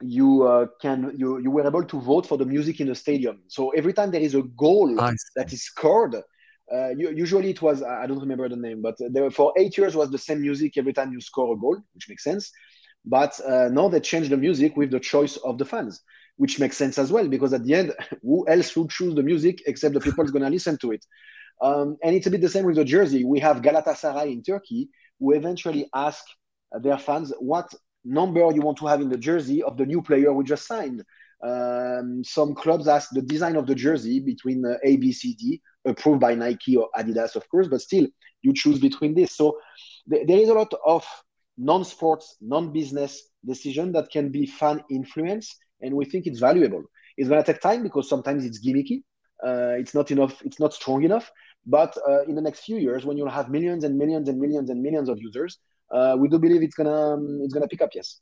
you 0.00 0.44
uh, 0.44 0.66
can 0.80 1.12
you 1.16 1.38
you 1.38 1.50
were 1.50 1.66
able 1.66 1.84
to 1.84 2.00
vote 2.00 2.26
for 2.26 2.38
the 2.38 2.44
music 2.44 2.80
in 2.80 2.86
the 2.86 2.94
stadium. 2.94 3.42
So 3.48 3.70
every 3.70 3.92
time 3.92 4.10
there 4.12 4.20
is 4.20 4.34
a 4.34 4.42
goal 4.42 4.94
that 5.36 5.52
is 5.52 5.64
scored, 5.64 6.14
uh, 6.14 6.88
usually 6.90 7.50
it 7.50 7.62
was 7.62 7.82
I 7.82 8.06
don't 8.06 8.20
remember 8.20 8.48
the 8.48 8.56
name, 8.56 8.80
but 8.80 8.96
there, 9.10 9.30
for 9.30 9.52
eight 9.56 9.76
years 9.76 9.96
was 9.96 10.10
the 10.10 10.18
same 10.18 10.40
music 10.40 10.78
every 10.78 10.92
time 10.92 11.12
you 11.12 11.20
score 11.20 11.54
a 11.54 11.58
goal, 11.58 11.78
which 11.94 12.08
makes 12.08 12.24
sense. 12.24 12.52
But 13.04 13.40
uh, 13.40 13.68
now 13.68 13.88
they 13.88 14.00
changed 14.00 14.30
the 14.30 14.36
music 14.36 14.76
with 14.76 14.90
the 14.92 15.00
choice 15.00 15.36
of 15.38 15.58
the 15.58 15.64
fans, 15.64 16.00
which 16.36 16.58
makes 16.58 16.76
sense 16.76 16.98
as 16.98 17.12
well 17.12 17.28
because 17.28 17.52
at 17.52 17.64
the 17.64 17.74
end, 17.74 17.92
who 18.22 18.46
else 18.48 18.74
would 18.76 18.90
choose 18.90 19.14
the 19.14 19.22
music 19.22 19.62
except 19.66 19.94
the 19.94 20.00
people 20.00 20.24
going 20.24 20.44
to 20.44 20.50
listen 20.50 20.78
to 20.78 20.92
it? 20.92 21.04
Um, 21.60 21.96
and 22.02 22.16
it's 22.16 22.26
a 22.26 22.30
bit 22.30 22.40
the 22.40 22.48
same 22.48 22.64
with 22.64 22.76
the 22.76 22.84
jersey. 22.84 23.24
We 23.24 23.38
have 23.40 23.62
Galatasaray 23.62 24.32
in 24.32 24.42
Turkey 24.42 24.88
who 25.20 25.32
eventually 25.32 25.88
ask 25.94 26.24
their 26.80 26.98
fans 26.98 27.32
what 27.38 27.72
number 28.04 28.40
you 28.52 28.62
want 28.62 28.78
to 28.78 28.86
have 28.86 29.00
in 29.00 29.08
the 29.08 29.18
jersey 29.18 29.62
of 29.62 29.76
the 29.76 29.86
new 29.86 30.02
player 30.02 30.32
we 30.32 30.44
just 30.44 30.66
signed. 30.66 31.04
Um, 31.42 32.22
some 32.24 32.54
clubs 32.54 32.86
ask 32.88 33.10
the 33.10 33.22
design 33.22 33.56
of 33.56 33.66
the 33.66 33.74
jersey 33.74 34.20
between 34.20 34.64
uh, 34.64 34.76
A, 34.84 34.96
B, 34.96 35.12
C, 35.12 35.34
D, 35.34 35.60
approved 35.84 36.20
by 36.20 36.34
Nike 36.34 36.76
or 36.76 36.88
Adidas, 36.96 37.34
of 37.34 37.48
course, 37.48 37.68
but 37.68 37.80
still 37.80 38.06
you 38.42 38.52
choose 38.54 38.78
between 38.78 39.14
this. 39.14 39.36
So 39.36 39.58
th- 40.10 40.26
there 40.26 40.38
is 40.38 40.48
a 40.48 40.54
lot 40.54 40.72
of 40.86 41.04
non-sports, 41.58 42.36
non-business 42.40 43.30
decision 43.44 43.92
that 43.92 44.10
can 44.10 44.30
be 44.30 44.46
fan 44.46 44.82
influence, 44.90 45.56
and 45.82 45.94
we 45.94 46.04
think 46.04 46.26
it's 46.26 46.40
valuable. 46.40 46.82
It's 47.16 47.28
going 47.28 47.42
to 47.42 47.52
take 47.52 47.60
time 47.60 47.82
because 47.82 48.08
sometimes 48.08 48.44
it's 48.44 48.64
gimmicky. 48.64 49.02
Uh, 49.44 49.74
it's 49.78 49.94
not 49.94 50.10
enough. 50.10 50.40
It's 50.42 50.60
not 50.60 50.72
strong 50.72 51.02
enough. 51.02 51.30
But 51.66 51.96
uh, 52.08 52.22
in 52.22 52.34
the 52.34 52.40
next 52.40 52.60
few 52.60 52.78
years, 52.78 53.04
when 53.04 53.16
you'll 53.16 53.30
have 53.30 53.50
millions 53.50 53.84
and 53.84 53.96
millions 53.96 54.28
and 54.28 54.38
millions 54.38 54.70
and 54.70 54.82
millions 54.82 55.08
of 55.08 55.20
users, 55.20 55.58
uh, 55.92 56.16
we 56.18 56.28
do 56.28 56.38
believe 56.38 56.62
it's 56.62 56.74
gonna 56.74 57.14
um, 57.14 57.40
it's 57.42 57.54
gonna 57.54 57.68
pick 57.68 57.82
up. 57.82 57.90
Yes. 57.94 58.20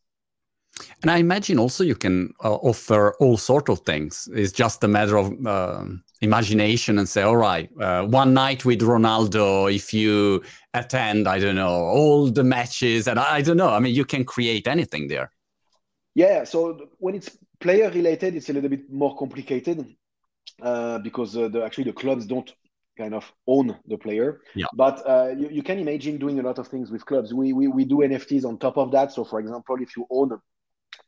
And 1.02 1.10
I 1.10 1.18
imagine 1.18 1.58
also 1.58 1.84
you 1.84 1.94
can 1.94 2.32
uh, 2.42 2.54
offer 2.54 3.14
all 3.20 3.36
sort 3.36 3.68
of 3.68 3.80
things. 3.80 4.28
It's 4.32 4.52
just 4.52 4.82
a 4.84 4.88
matter 4.88 5.16
of 5.18 5.46
uh, 5.46 5.84
imagination 6.20 6.98
and 6.98 7.08
say, 7.08 7.22
all 7.22 7.36
right, 7.36 7.68
uh, 7.80 8.04
one 8.06 8.34
night 8.34 8.64
with 8.64 8.80
Ronaldo, 8.80 9.74
if 9.74 9.92
you 9.92 10.42
attend, 10.74 11.28
I 11.28 11.38
don't 11.38 11.56
know, 11.56 11.68
all 11.70 12.30
the 12.30 12.44
matches, 12.44 13.08
and 13.08 13.18
I, 13.18 13.36
I 13.36 13.42
don't 13.42 13.56
know. 13.56 13.70
I 13.70 13.78
mean, 13.80 13.94
you 13.94 14.04
can 14.04 14.24
create 14.24 14.66
anything 14.66 15.08
there. 15.08 15.30
Yeah. 16.14 16.44
So 16.44 16.88
when 16.98 17.14
it's 17.14 17.30
player 17.60 17.90
related, 17.90 18.34
it's 18.34 18.48
a 18.48 18.52
little 18.52 18.70
bit 18.70 18.90
more 18.90 19.16
complicated 19.16 19.86
uh, 20.62 20.98
because 20.98 21.36
uh, 21.36 21.48
the, 21.48 21.64
actually 21.64 21.84
the 21.84 21.92
clubs 21.92 22.26
don't 22.26 22.52
kind 22.98 23.14
of 23.14 23.32
own 23.46 23.76
the 23.86 23.96
player. 23.96 24.40
Yeah. 24.54 24.66
But 24.74 25.02
uh, 25.06 25.34
you, 25.36 25.48
you, 25.48 25.62
can 25.62 25.78
imagine 25.78 26.18
doing 26.18 26.38
a 26.38 26.42
lot 26.42 26.58
of 26.58 26.68
things 26.68 26.90
with 26.90 27.06
clubs. 27.06 27.32
We, 27.32 27.52
we, 27.52 27.68
we 27.68 27.84
do 27.84 27.98
NFTs 27.98 28.44
on 28.44 28.58
top 28.58 28.76
of 28.76 28.90
that. 28.92 29.12
So, 29.12 29.24
for 29.24 29.40
example, 29.40 29.76
if 29.80 29.96
you 29.96 30.06
own 30.10 30.38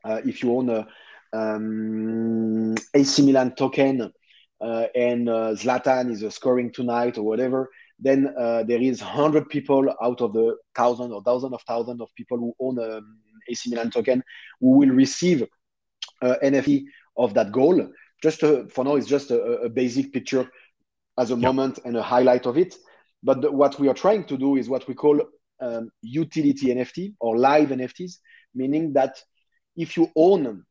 uh, 0.05 0.21
if 0.25 0.43
you 0.43 0.57
own 0.57 0.69
a 0.71 0.87
um, 1.33 2.75
AC 2.95 3.25
Milan 3.25 3.55
token 3.55 4.13
uh, 4.61 4.87
and 4.95 5.29
uh, 5.29 5.55
Zlatan 5.55 6.11
is 6.11 6.23
uh, 6.23 6.31
scoring 6.31 6.73
tonight 6.73 7.19
or 7.19 7.23
whatever, 7.23 7.69
then 7.99 8.35
uh, 8.39 8.63
there 8.65 8.81
is 8.81 9.01
hundred 9.01 9.49
people 9.49 9.93
out 10.03 10.21
of 10.21 10.33
the 10.33 10.57
thousand 10.75 11.13
or 11.13 11.23
thousand 11.23 11.55
of 11.55 11.63
thousands 11.63 12.01
of 12.01 12.09
people 12.17 12.39
who 12.39 12.55
own 12.61 12.79
a 12.79 12.99
um, 12.99 13.19
AC 13.49 13.71
Milan 13.71 13.91
token 13.91 14.23
who 14.61 14.71
will 14.79 14.91
receive 14.91 15.47
uh, 16.23 16.37
NFT 16.43 16.85
of 17.17 17.35
that 17.35 17.53
goal. 17.53 17.89
Just 18.23 18.41
for 18.41 18.85
now, 18.85 18.97
it's 18.97 19.07
just 19.07 19.31
a, 19.31 19.41
a 19.41 19.69
basic 19.69 20.13
picture 20.13 20.49
as 21.19 21.31
a 21.31 21.35
yep. 21.35 21.43
moment 21.43 21.79
and 21.85 21.97
a 21.97 22.03
highlight 22.03 22.47
of 22.47 22.57
it. 22.57 22.77
But 23.23 23.43
the, 23.43 23.51
what 23.51 23.79
we 23.79 23.89
are 23.89 23.95
trying 23.95 24.25
to 24.27 24.37
do 24.37 24.57
is 24.57 24.69
what 24.69 24.87
we 24.89 24.95
call 24.95 25.21
um, 25.61 25.91
utility 26.03 26.69
NFT 26.69 27.15
or 27.21 27.37
live 27.37 27.69
NFTs, 27.69 28.19
meaning 28.55 28.93
that 28.95 29.21
if 29.77 29.97
you 29.97 30.11
own 30.17 30.65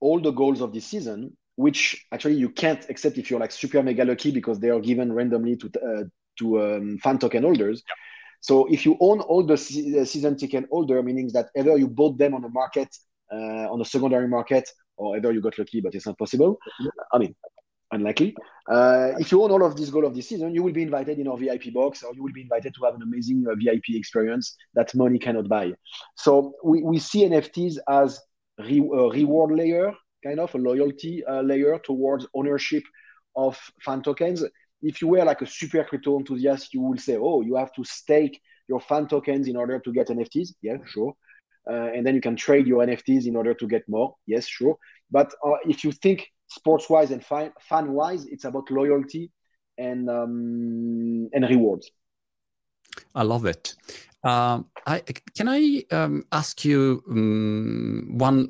all 0.00 0.20
the 0.20 0.30
goals 0.30 0.60
of 0.60 0.72
this 0.72 0.86
season, 0.86 1.36
which 1.56 2.06
actually 2.12 2.34
you 2.34 2.48
can't 2.48 2.84
except 2.88 3.16
if 3.16 3.30
you're 3.30 3.40
like 3.40 3.52
super 3.52 3.82
mega 3.82 4.04
lucky 4.04 4.30
because 4.30 4.58
they 4.58 4.70
are 4.70 4.80
given 4.80 5.12
randomly 5.12 5.56
to 5.56 5.70
uh, 5.80 6.04
to 6.38 6.62
um, 6.62 6.98
fan 6.98 7.18
token 7.18 7.44
holders. 7.44 7.82
Yep. 7.88 7.96
So 8.40 8.66
if 8.66 8.84
you 8.84 8.98
own 9.00 9.20
all 9.20 9.42
the 9.42 9.56
season 9.56 10.36
ticket 10.36 10.66
holder, 10.70 11.02
meaning 11.02 11.30
that 11.32 11.48
either 11.56 11.78
you 11.78 11.88
bought 11.88 12.18
them 12.18 12.34
on 12.34 12.42
the 12.42 12.50
market, 12.50 12.88
uh, 12.88 13.03
on 13.32 13.78
the 13.78 13.84
secondary 13.84 14.28
market, 14.28 14.68
or 14.96 15.16
either 15.16 15.32
you 15.32 15.40
got 15.40 15.58
lucky, 15.58 15.80
but 15.80 15.94
it's 15.94 16.06
not 16.06 16.18
possible. 16.18 16.58
I 17.12 17.18
mean, 17.18 17.34
unlikely. 17.94 18.34
Uh, 18.70 19.12
if 19.18 19.30
you 19.30 19.42
own 19.42 19.50
all 19.50 19.64
of 19.64 19.76
these 19.76 19.90
goals 19.90 20.06
of 20.06 20.14
this 20.14 20.28
season, 20.28 20.54
you 20.54 20.62
will 20.62 20.72
be 20.72 20.82
invited 20.82 21.18
in 21.18 21.28
our 21.28 21.36
VIP 21.36 21.72
box, 21.72 22.02
or 22.02 22.14
you 22.14 22.22
will 22.22 22.32
be 22.32 22.42
invited 22.42 22.74
to 22.74 22.84
have 22.84 22.94
an 22.94 23.02
amazing 23.02 23.44
uh, 23.48 23.54
VIP 23.54 23.90
experience 23.90 24.56
that 24.74 24.94
money 24.94 25.18
cannot 25.18 25.48
buy. 25.48 25.72
So 26.16 26.54
we, 26.64 26.82
we 26.82 26.98
see 26.98 27.24
NFTs 27.24 27.78
as 27.88 28.20
re, 28.58 28.78
a 28.78 29.08
reward 29.10 29.52
layer, 29.52 29.92
kind 30.22 30.40
of 30.40 30.54
a 30.54 30.58
loyalty 30.58 31.24
uh, 31.24 31.42
layer 31.42 31.78
towards 31.78 32.26
ownership 32.34 32.82
of 33.36 33.58
fan 33.82 34.02
tokens. 34.02 34.44
If 34.82 35.00
you 35.00 35.08
were 35.08 35.24
like 35.24 35.42
a 35.42 35.46
super 35.46 35.84
crypto 35.84 36.18
enthusiast, 36.18 36.74
you 36.74 36.80
will 36.80 36.98
say, 36.98 37.16
oh, 37.18 37.40
you 37.40 37.56
have 37.56 37.72
to 37.74 37.84
stake 37.84 38.40
your 38.68 38.80
fan 38.80 39.06
tokens 39.08 39.48
in 39.48 39.56
order 39.56 39.78
to 39.78 39.92
get 39.92 40.08
NFTs. 40.08 40.54
Yeah, 40.62 40.76
sure. 40.86 41.14
Uh, 41.68 41.90
and 41.94 42.06
then 42.06 42.14
you 42.14 42.20
can 42.20 42.36
trade 42.36 42.66
your 42.66 42.84
NFTs 42.84 43.26
in 43.26 43.36
order 43.36 43.54
to 43.54 43.66
get 43.66 43.88
more. 43.88 44.14
Yes, 44.26 44.46
sure. 44.46 44.76
But 45.10 45.32
uh, 45.44 45.56
if 45.66 45.84
you 45.84 45.92
think 45.92 46.28
sports 46.48 46.90
wise 46.90 47.10
and 47.10 47.24
fan 47.24 47.92
wise, 47.92 48.26
it's 48.26 48.44
about 48.44 48.70
loyalty 48.70 49.30
and 49.78 50.08
um, 50.08 51.28
and 51.32 51.48
rewards. 51.48 51.90
I 53.14 53.22
love 53.22 53.46
it. 53.46 53.74
Um, 54.22 54.70
I 54.86 55.02
can 55.36 55.48
I 55.48 55.84
um, 55.90 56.24
ask 56.32 56.64
you 56.64 57.02
um, 57.10 58.14
one 58.16 58.48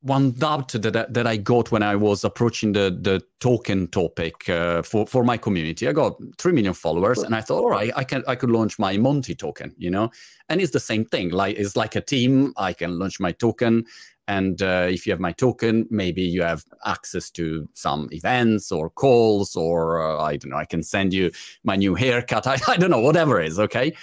one 0.00 0.30
doubt 0.30 0.72
that 0.72 1.12
that 1.12 1.26
I 1.26 1.36
got 1.36 1.72
when 1.72 1.82
I 1.82 1.96
was 1.96 2.24
approaching 2.24 2.72
the 2.72 2.96
the 3.00 3.20
token 3.40 3.88
topic 3.88 4.48
uh, 4.48 4.82
for 4.82 5.06
for 5.06 5.24
my 5.24 5.36
community. 5.36 5.88
I 5.88 5.92
got 5.92 6.16
three 6.38 6.52
million 6.52 6.74
followers, 6.74 7.18
and 7.18 7.34
I 7.34 7.40
thought, 7.40 7.64
all 7.64 7.70
right, 7.70 7.92
I 7.96 8.04
can 8.04 8.22
I 8.28 8.36
could 8.36 8.50
launch 8.50 8.78
my 8.78 8.96
Monty 8.96 9.34
token, 9.34 9.74
you 9.76 9.90
know, 9.90 10.10
and 10.48 10.60
it's 10.60 10.72
the 10.72 10.80
same 10.80 11.04
thing. 11.04 11.30
Like 11.30 11.56
it's 11.56 11.76
like 11.76 11.96
a 11.96 12.00
team. 12.00 12.52
I 12.56 12.72
can 12.72 12.98
launch 12.98 13.18
my 13.18 13.32
token, 13.32 13.86
and 14.28 14.62
uh, 14.62 14.86
if 14.88 15.06
you 15.06 15.12
have 15.12 15.20
my 15.20 15.32
token, 15.32 15.86
maybe 15.90 16.22
you 16.22 16.42
have 16.42 16.64
access 16.84 17.30
to 17.30 17.68
some 17.74 18.08
events 18.12 18.70
or 18.70 18.90
calls, 18.90 19.56
or 19.56 20.00
uh, 20.00 20.22
I 20.22 20.36
don't 20.36 20.50
know, 20.50 20.58
I 20.58 20.66
can 20.66 20.82
send 20.82 21.12
you 21.12 21.32
my 21.64 21.74
new 21.74 21.96
haircut. 21.96 22.46
I, 22.46 22.58
I 22.68 22.76
don't 22.76 22.90
know, 22.90 23.00
whatever 23.00 23.40
it 23.40 23.48
is, 23.48 23.58
okay? 23.58 23.94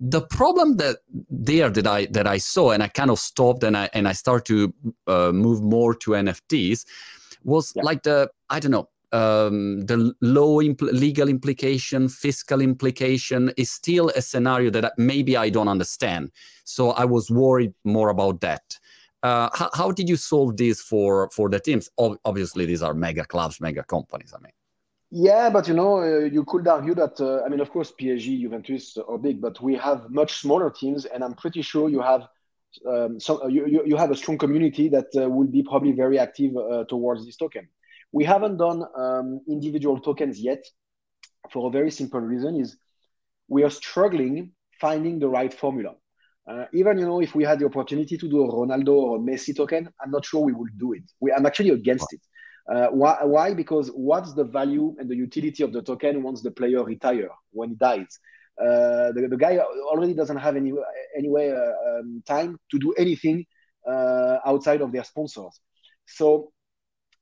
The 0.00 0.22
problem 0.22 0.76
that 0.78 0.98
there 1.28 1.68
that 1.68 1.86
I 1.86 2.06
that 2.06 2.26
I 2.26 2.38
saw 2.38 2.70
and 2.70 2.82
I 2.82 2.88
kind 2.88 3.10
of 3.10 3.18
stopped 3.18 3.62
and 3.64 3.76
I 3.76 3.90
and 3.92 4.08
I 4.08 4.12
start 4.12 4.46
to 4.46 4.72
uh, 5.06 5.30
move 5.32 5.62
more 5.62 5.94
to 5.94 6.12
NFTs 6.12 6.86
was 7.44 7.72
yeah. 7.76 7.82
like 7.82 8.02
the 8.02 8.30
I 8.48 8.60
don't 8.60 8.70
know 8.70 8.88
um, 9.12 9.80
the 9.86 10.14
low 10.20 10.58
impl- 10.58 10.92
legal 10.92 11.28
implication, 11.28 12.08
fiscal 12.08 12.60
implication 12.60 13.52
is 13.56 13.70
still 13.70 14.10
a 14.10 14.22
scenario 14.22 14.70
that 14.70 14.92
maybe 14.96 15.36
I 15.36 15.50
don't 15.50 15.68
understand. 15.68 16.30
So 16.64 16.90
I 16.90 17.04
was 17.04 17.30
worried 17.30 17.74
more 17.84 18.10
about 18.10 18.40
that. 18.40 18.78
Uh, 19.22 19.50
how, 19.52 19.68
how, 19.74 19.90
did 19.90 20.08
you 20.08 20.16
solve 20.16 20.56
this 20.56 20.80
for 20.80 21.28
for 21.30 21.50
the 21.50 21.60
teams? 21.60 21.90
obviously, 22.24 22.64
these 22.64 22.82
are 22.82 22.94
mega 22.94 23.24
clubs, 23.24 23.60
mega 23.60 23.82
companies. 23.82 24.32
I 24.34 24.40
mean, 24.40 24.52
Yeah, 25.10 25.50
but 25.50 25.66
you 25.66 25.74
know, 25.74 25.98
uh, 26.02 26.18
you 26.20 26.44
could 26.44 26.68
argue 26.68 26.94
that 26.94 27.20
uh, 27.20 27.42
I 27.44 27.48
mean, 27.48 27.60
of 27.60 27.70
course, 27.70 27.92
PSG, 27.98 28.40
Juventus 28.42 28.96
are 28.96 29.18
big, 29.18 29.40
but 29.40 29.60
we 29.60 29.74
have 29.76 30.08
much 30.10 30.34
smaller 30.40 30.70
teams, 30.70 31.04
and 31.04 31.24
I'm 31.24 31.34
pretty 31.34 31.62
sure 31.62 31.88
you 31.88 32.00
have 32.00 32.28
um, 32.86 33.18
so 33.18 33.48
you, 33.48 33.66
you, 33.66 33.82
you 33.84 33.96
have 33.96 34.12
a 34.12 34.16
strong 34.16 34.38
community 34.38 34.88
that 34.90 35.06
uh, 35.16 35.28
will 35.28 35.48
be 35.48 35.62
probably 35.64 35.92
very 35.92 36.20
active 36.20 36.56
uh, 36.56 36.84
towards 36.84 37.26
this 37.26 37.36
token. 37.36 37.68
We 38.12 38.24
haven't 38.24 38.58
done 38.58 38.84
um, 38.96 39.40
individual 39.48 39.98
tokens 40.00 40.38
yet, 40.40 40.64
for 41.52 41.68
a 41.68 41.70
very 41.70 41.90
simple 41.90 42.20
reason: 42.20 42.60
is 42.60 42.76
we 43.48 43.64
are 43.64 43.70
struggling 43.70 44.52
finding 44.80 45.18
the 45.18 45.28
right 45.28 45.52
formula. 45.52 45.94
Uh, 46.48 46.64
even 46.72 46.98
you 46.98 47.06
know, 47.06 47.20
if 47.20 47.34
we 47.34 47.44
had 47.44 47.58
the 47.58 47.66
opportunity 47.66 48.16
to 48.16 48.28
do 48.28 48.44
a 48.44 48.52
Ronaldo 48.52 48.94
or 48.94 49.16
a 49.16 49.20
Messi 49.20 49.56
token, 49.56 49.88
I'm 50.02 50.10
not 50.10 50.24
sure 50.24 50.42
we 50.42 50.52
would 50.52 50.78
do 50.78 50.92
it. 50.94 51.04
We, 51.20 51.32
I'm 51.32 51.46
actually 51.46 51.70
against 51.70 52.12
it. 52.12 52.20
Uh, 52.70 52.88
why, 52.88 53.18
why? 53.24 53.54
Because 53.54 53.88
what's 53.88 54.34
the 54.34 54.44
value 54.44 54.94
and 54.98 55.08
the 55.10 55.16
utility 55.16 55.62
of 55.62 55.72
the 55.72 55.82
token 55.82 56.22
once 56.22 56.42
the 56.42 56.50
player 56.50 56.84
retire 56.84 57.30
when 57.50 57.70
he 57.70 57.74
dies? 57.76 58.18
Uh, 58.60 59.12
the, 59.12 59.26
the 59.30 59.36
guy 59.36 59.58
already 59.58 60.14
doesn't 60.14 60.36
have 60.36 60.56
any 60.56 60.72
anyway 61.16 61.50
uh, 61.50 61.98
um, 62.00 62.22
time 62.26 62.58
to 62.70 62.78
do 62.78 62.92
anything 62.98 63.44
uh, 63.88 64.38
outside 64.46 64.80
of 64.82 64.92
their 64.92 65.04
sponsors. 65.04 65.60
So 66.06 66.52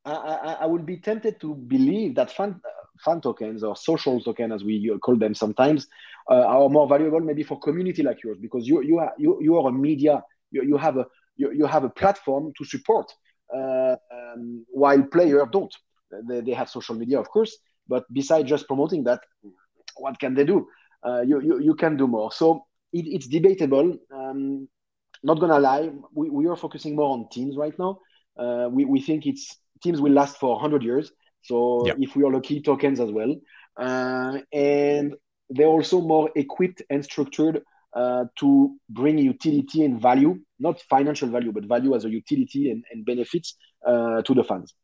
I, 0.04 0.12
I, 0.12 0.52
I 0.62 0.66
would 0.66 0.86
be 0.86 0.98
tempted 0.98 1.40
to 1.40 1.54
believe 1.54 2.14
that 2.16 2.30
fan, 2.30 2.60
fan 3.04 3.20
tokens 3.20 3.62
or 3.62 3.76
social 3.76 4.20
token, 4.20 4.52
as 4.52 4.64
we 4.64 4.96
call 5.02 5.16
them 5.16 5.34
sometimes, 5.34 5.86
uh, 6.30 6.34
are 6.34 6.68
more 6.68 6.88
valuable 6.88 7.20
maybe 7.20 7.42
for 7.42 7.58
community 7.60 8.02
like 8.02 8.22
yours 8.22 8.38
because 8.40 8.66
you 8.66 8.82
you 8.82 8.98
are 8.98 9.12
you, 9.18 9.38
you 9.40 9.56
are 9.58 9.68
a 9.68 9.72
media, 9.72 10.22
you, 10.50 10.62
you 10.62 10.76
have 10.76 10.96
a 10.96 11.06
you, 11.36 11.52
you 11.52 11.66
have 11.66 11.84
a 11.84 11.90
platform 11.90 12.52
to 12.58 12.64
support 12.64 13.10
um, 14.38 14.64
while 14.68 15.02
players 15.02 15.48
don't. 15.52 15.74
They, 16.28 16.40
they 16.40 16.52
have 16.52 16.70
social 16.70 16.94
media, 16.94 17.20
of 17.20 17.28
course, 17.28 17.56
but 17.86 18.04
besides 18.12 18.48
just 18.48 18.66
promoting 18.66 19.04
that, 19.04 19.20
what 19.96 20.18
can 20.18 20.34
they 20.34 20.44
do? 20.44 20.66
Uh, 21.06 21.22
you, 21.22 21.40
you, 21.40 21.60
you 21.60 21.74
can 21.74 21.96
do 21.96 22.06
more. 22.06 22.32
So 22.32 22.64
it, 22.92 23.06
it's 23.06 23.26
debatable. 23.26 23.96
Um, 24.14 24.68
not 25.22 25.40
gonna 25.40 25.58
lie, 25.58 25.90
we, 26.14 26.30
we 26.30 26.46
are 26.46 26.56
focusing 26.56 26.96
more 26.96 27.12
on 27.12 27.28
teams 27.30 27.56
right 27.56 27.76
now. 27.78 27.98
Uh, 28.38 28.68
we, 28.70 28.84
we 28.84 29.00
think 29.00 29.26
it's 29.26 29.56
teams 29.82 30.00
will 30.00 30.12
last 30.12 30.38
for 30.38 30.54
100 30.54 30.82
years. 30.82 31.12
So 31.42 31.86
yeah. 31.86 31.94
if 31.98 32.16
we 32.16 32.24
are 32.24 32.32
lucky, 32.32 32.60
tokens 32.60 33.00
as 33.00 33.10
well. 33.10 33.34
Uh, 33.76 34.38
and 34.52 35.14
they're 35.50 35.66
also 35.66 36.00
more 36.00 36.30
equipped 36.36 36.82
and 36.90 37.04
structured 37.04 37.62
uh, 37.94 38.24
to 38.38 38.76
bring 38.90 39.18
utility 39.18 39.84
and 39.84 40.00
value, 40.00 40.38
not 40.58 40.80
financial 40.82 41.28
value, 41.28 41.52
but 41.52 41.64
value 41.64 41.94
as 41.94 42.04
a 42.04 42.10
utility 42.10 42.70
and, 42.70 42.84
and 42.92 43.04
benefits 43.04 43.56
uh, 43.86 44.22
to 44.22 44.34
the 44.34 44.44
fans, 44.44 44.74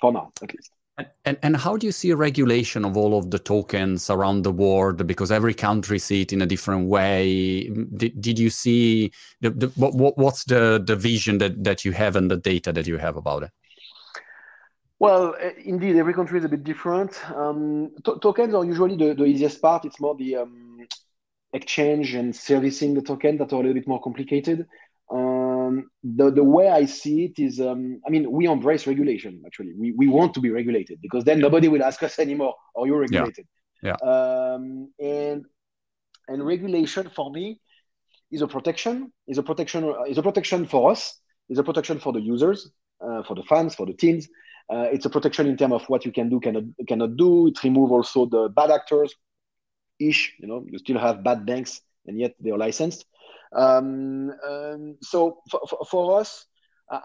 for 0.00 0.12
now 0.12 0.32
at 0.42 0.54
least. 0.54 0.72
And, 0.98 1.06
and, 1.24 1.38
and 1.42 1.56
how 1.56 1.76
do 1.76 1.86
you 1.86 1.92
see 1.92 2.10
a 2.10 2.16
regulation 2.16 2.84
of 2.84 2.96
all 2.96 3.16
of 3.16 3.30
the 3.30 3.38
tokens 3.38 4.10
around 4.10 4.42
the 4.42 4.52
world? 4.52 5.06
Because 5.06 5.32
every 5.32 5.54
country 5.54 5.98
see 5.98 6.20
it 6.22 6.32
in 6.32 6.42
a 6.42 6.46
different 6.46 6.88
way. 6.88 7.70
Did, 7.96 8.20
did 8.20 8.38
you 8.38 8.50
see 8.50 9.10
the, 9.40 9.50
the 9.50 9.68
what, 9.68 10.18
what's 10.18 10.44
the, 10.44 10.82
the 10.84 10.96
vision 10.96 11.38
that, 11.38 11.64
that 11.64 11.84
you 11.84 11.92
have 11.92 12.16
and 12.16 12.30
the 12.30 12.36
data 12.36 12.72
that 12.72 12.86
you 12.86 12.98
have 12.98 13.16
about 13.16 13.44
it? 13.44 13.50
Well, 14.98 15.34
eh, 15.40 15.52
indeed, 15.64 15.96
every 15.96 16.14
country 16.14 16.38
is 16.38 16.44
a 16.44 16.48
bit 16.48 16.62
different. 16.62 17.18
Um, 17.34 17.90
tokens 18.20 18.54
are 18.54 18.64
usually 18.64 18.96
the, 18.96 19.14
the 19.14 19.24
easiest 19.24 19.62
part. 19.62 19.86
It's 19.86 19.98
more 19.98 20.14
the 20.14 20.36
um, 20.36 20.86
exchange 21.52 22.14
and 22.14 22.36
servicing 22.36 22.94
the 22.94 23.02
token 23.02 23.38
that 23.38 23.52
are 23.52 23.56
a 23.56 23.58
little 23.58 23.74
bit 23.74 23.88
more 23.88 24.00
complicated. 24.00 24.66
Um, 25.12 25.90
the, 26.02 26.30
the 26.30 26.44
way 26.44 26.68
I 26.68 26.86
see 26.86 27.24
it 27.26 27.42
is, 27.42 27.60
um, 27.60 28.00
I 28.06 28.10
mean, 28.10 28.30
we 28.30 28.46
embrace 28.46 28.86
regulation, 28.86 29.42
actually. 29.46 29.74
We, 29.76 29.92
we 29.92 30.08
want 30.08 30.32
to 30.34 30.40
be 30.40 30.50
regulated 30.50 31.00
because 31.02 31.24
then 31.24 31.38
nobody 31.38 31.68
will 31.68 31.82
ask 31.82 32.02
us 32.02 32.18
anymore, 32.26 32.54
are 32.76 32.86
you 32.86 32.96
regulated? 32.96 33.46
Yeah. 33.82 33.96
yeah. 34.02 34.08
Um, 34.08 34.92
and, 34.98 35.44
and 36.28 36.46
regulation 36.46 37.10
for 37.14 37.30
me 37.30 37.60
is 38.30 38.40
a 38.40 38.48
protection, 38.48 39.12
is 39.28 39.36
a 39.36 39.42
protection, 39.42 39.94
is 40.08 40.16
a 40.16 40.22
protection 40.22 40.66
for 40.66 40.90
us, 40.90 41.20
is 41.50 41.58
a 41.58 41.62
protection 41.62 41.98
for 42.00 42.12
the 42.12 42.20
users, 42.20 42.70
uh, 43.04 43.22
for 43.24 43.34
the 43.34 43.42
fans, 43.42 43.74
for 43.74 43.84
the 43.84 43.92
teams. 43.92 44.28
Uh, 44.72 44.86
it's 44.90 45.04
a 45.04 45.10
protection 45.10 45.46
in 45.46 45.56
terms 45.56 45.74
of 45.74 45.84
what 45.88 46.06
you 46.06 46.12
can 46.12 46.30
do, 46.30 46.40
cannot, 46.40 46.64
cannot 46.88 47.16
do. 47.16 47.48
It 47.48 47.62
removes 47.62 47.92
also 47.92 48.24
the 48.24 48.48
bad 48.48 48.70
actors, 48.70 49.14
ish. 50.00 50.32
You 50.38 50.48
know, 50.48 50.64
you 50.66 50.78
still 50.78 50.98
have 50.98 51.22
bad 51.22 51.44
banks, 51.44 51.82
and 52.06 52.18
yet 52.18 52.34
they 52.40 52.50
are 52.50 52.58
licensed. 52.58 53.04
Um, 53.54 54.30
um, 54.48 54.96
so 55.02 55.38
for, 55.50 55.60
for, 55.90 56.20
us, 56.20 56.46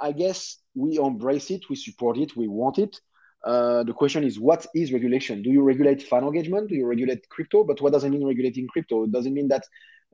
I 0.01 0.11
guess 0.11 0.57
we 0.75 0.97
embrace 0.97 1.51
it, 1.51 1.69
we 1.69 1.75
support 1.75 2.17
it, 2.17 2.35
we 2.35 2.47
want 2.47 2.77
it. 2.77 2.99
Uh, 3.43 3.83
the 3.83 3.93
question 3.93 4.23
is, 4.23 4.39
what 4.39 4.65
is 4.75 4.91
regulation? 4.91 5.41
Do 5.41 5.49
you 5.49 5.61
regulate 5.61 6.03
fan 6.03 6.23
engagement? 6.23 6.69
Do 6.69 6.75
you 6.75 6.85
regulate 6.85 7.27
crypto? 7.29 7.63
But 7.63 7.81
what 7.81 7.93
does 7.93 8.03
it 8.03 8.09
mean 8.09 8.25
regulating 8.25 8.67
crypto? 8.67 9.03
It 9.03 9.11
doesn't 9.11 9.33
mean 9.33 9.47
that 9.49 9.63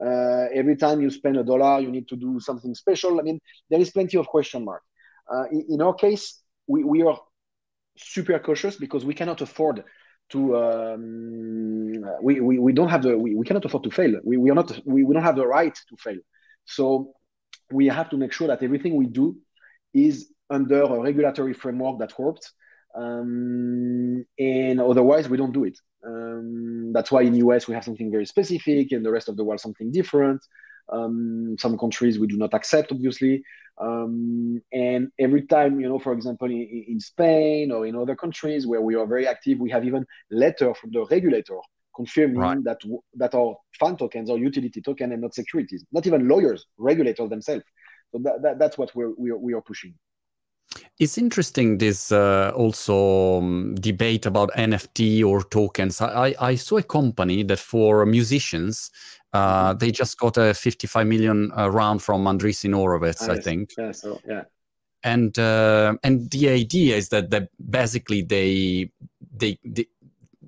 uh, 0.04 0.48
every 0.54 0.76
time 0.76 1.02
you 1.02 1.10
spend 1.10 1.38
a 1.38 1.43
dollar, 1.43 1.80
you 1.80 1.89
need 1.89 2.08
to 2.10 2.15
do 2.15 2.39
something 2.39 2.76
special. 2.76 3.19
I 3.19 3.24
mean, 3.24 3.39
there 3.69 3.80
is 3.80 3.91
plenty 3.91 4.17
of 4.17 4.28
question 4.28 4.65
mark. 4.65 4.84
Uh, 5.32 5.46
in, 5.52 5.65
in, 5.69 5.82
our 5.82 5.93
case, 5.93 6.41
we, 6.67 6.84
we 6.84 7.02
are 7.04 7.19
super 7.98 8.38
cautious 8.39 8.76
because 8.76 9.06
we 9.06 9.13
cannot 9.13 9.41
afford 9.41 9.84
to 10.30 10.58
um, 10.58 11.94
we, 12.22 12.40
we, 12.40 12.58
we 12.60 12.74
don't 12.74 12.90
have 12.90 13.04
the 13.04 13.18
we, 13.18 13.36
we 13.36 13.46
cannot 13.46 13.66
afford 13.66 13.84
to 13.84 13.92
fail. 13.92 14.20
We, 14.24 14.38
we 14.38 14.50
are 14.50 14.56
not 14.56 14.80
we, 14.86 15.04
we 15.04 15.14
don't 15.14 15.24
have 15.24 15.36
the 15.36 15.48
right 15.48 15.76
to 15.76 15.96
fail. 15.98 16.18
So 16.66 17.14
we 17.72 17.88
have 17.88 18.10
to 18.10 18.18
make 18.18 18.32
sure 18.32 18.48
that 18.48 18.64
everything 18.64 18.96
we 18.96 19.08
do 19.08 19.38
is 19.94 20.32
under 20.50 20.84
a 20.84 21.00
regulatory 21.02 21.54
framework 21.54 22.00
that 22.00 22.18
works 22.18 22.54
um, 22.96 24.26
and 24.38 24.80
otherwise 24.80 25.28
we 25.30 25.38
don't 25.38 25.52
do 25.52 25.64
it. 25.64 25.78
Um, 26.06 26.92
that's 26.94 27.12
why 27.12 27.22
in 27.22 27.36
us 27.36 27.68
we 27.68 27.74
have 27.76 27.84
something 27.84 28.12
very 28.12 28.26
specific 28.26 28.92
and 28.92 29.06
the 29.06 29.12
rest 29.12 29.30
of 29.30 29.38
the 29.38 29.44
world 29.44 29.60
something 29.60 29.92
different 29.92 30.42
um, 30.89 31.56
some 31.60 31.78
countries 31.78 32.19
we 32.19 32.28
do 32.28 32.38
not 32.38 32.54
accept 32.54 32.91
obviously 32.91 33.43
um, 33.80 34.62
and 34.72 35.10
every 35.19 35.48
time, 35.48 35.80
you 35.80 35.89
know, 35.89 35.98
for 35.98 36.13
example, 36.13 36.50
in, 36.50 36.86
in, 36.88 37.00
Spain 37.00 37.72
or 37.72 37.88
in 37.88 37.96
other 37.96 38.15
countries 38.15 38.67
where 38.67 38.82
we 38.82 38.96
are 38.96 39.08
very 39.08 39.28
active, 39.28 39.60
we 39.60 39.72
have 39.72 39.84
even 39.84 40.06
letter 40.30 40.74
from 40.76 40.91
the 40.91 41.06
regulator 41.10 41.58
confirming 41.96 42.38
right. 42.38 42.63
that 42.63 42.80
that 43.15 43.36
our 43.36 43.56
fan 43.80 43.96
tokens 43.98 44.30
are 44.30 44.38
utility 44.38 44.82
token 44.82 45.12
and 45.12 45.22
not 45.22 45.34
securities. 45.34 45.84
Not 45.91 46.06
even 46.06 46.28
lawyers, 46.28 46.65
regulators 46.78 47.30
themselves. 47.30 47.63
So 48.12 48.19
that, 48.24 48.41
that, 48.43 48.60
that's 48.60 48.78
what 48.78 48.93
we're, 48.96 49.13
we 49.17 49.32
are, 49.32 49.38
we 49.38 49.54
are 49.54 49.62
pushing. 49.62 49.96
It's 51.00 51.18
interesting 51.18 51.78
this 51.78 52.12
uh, 52.12 52.52
also 52.56 53.40
um, 53.40 53.76
debate 53.76 54.26
about 54.26 54.52
NFT 54.54 55.24
or 55.26 55.44
tokens. 55.44 56.02
I, 56.02 56.36
I 56.40 56.56
saw 56.56 56.78
a 56.78 56.84
company 56.84 57.44
that 57.44 57.60
for 57.60 58.06
musicians 58.06 58.92
uh, 59.34 59.70
mm-hmm. 59.70 59.78
they 59.80 59.92
just 59.92 60.18
got 60.18 60.38
a 60.38 60.54
55 60.54 61.08
million 61.08 61.52
uh, 61.58 61.70
round 61.70 62.02
from 62.02 62.26
Andreessen 62.26 62.74
Horowitz, 62.74 63.28
I 63.28 63.40
think. 63.40 63.72
Yeah, 63.78 63.92
so 63.92 64.22
yeah. 64.28 64.44
And 65.04 65.38
uh, 65.38 65.96
and 66.04 66.30
the 66.32 66.50
idea 66.50 66.96
is 66.96 67.10
that 67.10 67.32
that 67.32 67.50
basically 67.70 68.22
they 68.22 68.90
they 69.36 69.58
they, 69.66 69.88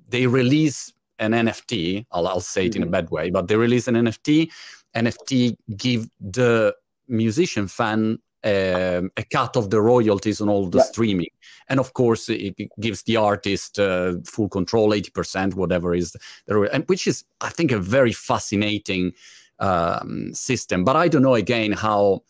they 0.08 0.26
release 0.26 0.92
an 1.18 1.32
NFT. 1.32 2.06
I'll, 2.12 2.28
I'll 2.28 2.40
say 2.40 2.66
it 2.66 2.70
mm-hmm. 2.70 2.76
in 2.76 2.82
a 2.82 2.86
mm-hmm. 2.86 2.92
bad 2.92 3.10
way, 3.10 3.30
but 3.30 3.48
they 3.48 3.56
release 3.56 3.88
an 3.88 3.96
NFT. 3.96 4.50
NFT 4.94 5.56
give 5.76 6.08
the 6.20 6.74
musician 7.08 7.68
fan 7.68 8.18
um, 8.44 9.10
a 9.16 9.24
cut 9.30 9.56
of 9.56 9.70
the 9.70 9.80
royalties 9.80 10.40
on 10.40 10.48
all 10.48 10.68
the 10.68 10.78
yeah. 10.78 10.84
streaming 10.84 11.30
and 11.68 11.80
of 11.80 11.92
course 11.94 12.28
it 12.28 12.54
gives 12.80 13.02
the 13.02 13.16
artist 13.16 13.78
uh, 13.78 14.14
full 14.24 14.48
control 14.48 14.90
80% 14.90 15.54
whatever 15.54 15.94
is 15.94 16.12
the 16.46 16.70
and 16.72 16.84
which 16.86 17.06
is 17.06 17.24
i 17.40 17.48
think 17.48 17.72
a 17.72 17.78
very 17.78 18.12
fascinating 18.12 19.12
um, 19.58 20.32
system 20.34 20.84
but 20.84 20.96
i 20.96 21.08
don't 21.08 21.22
know 21.22 21.34
again 21.34 21.72
how 21.72 22.22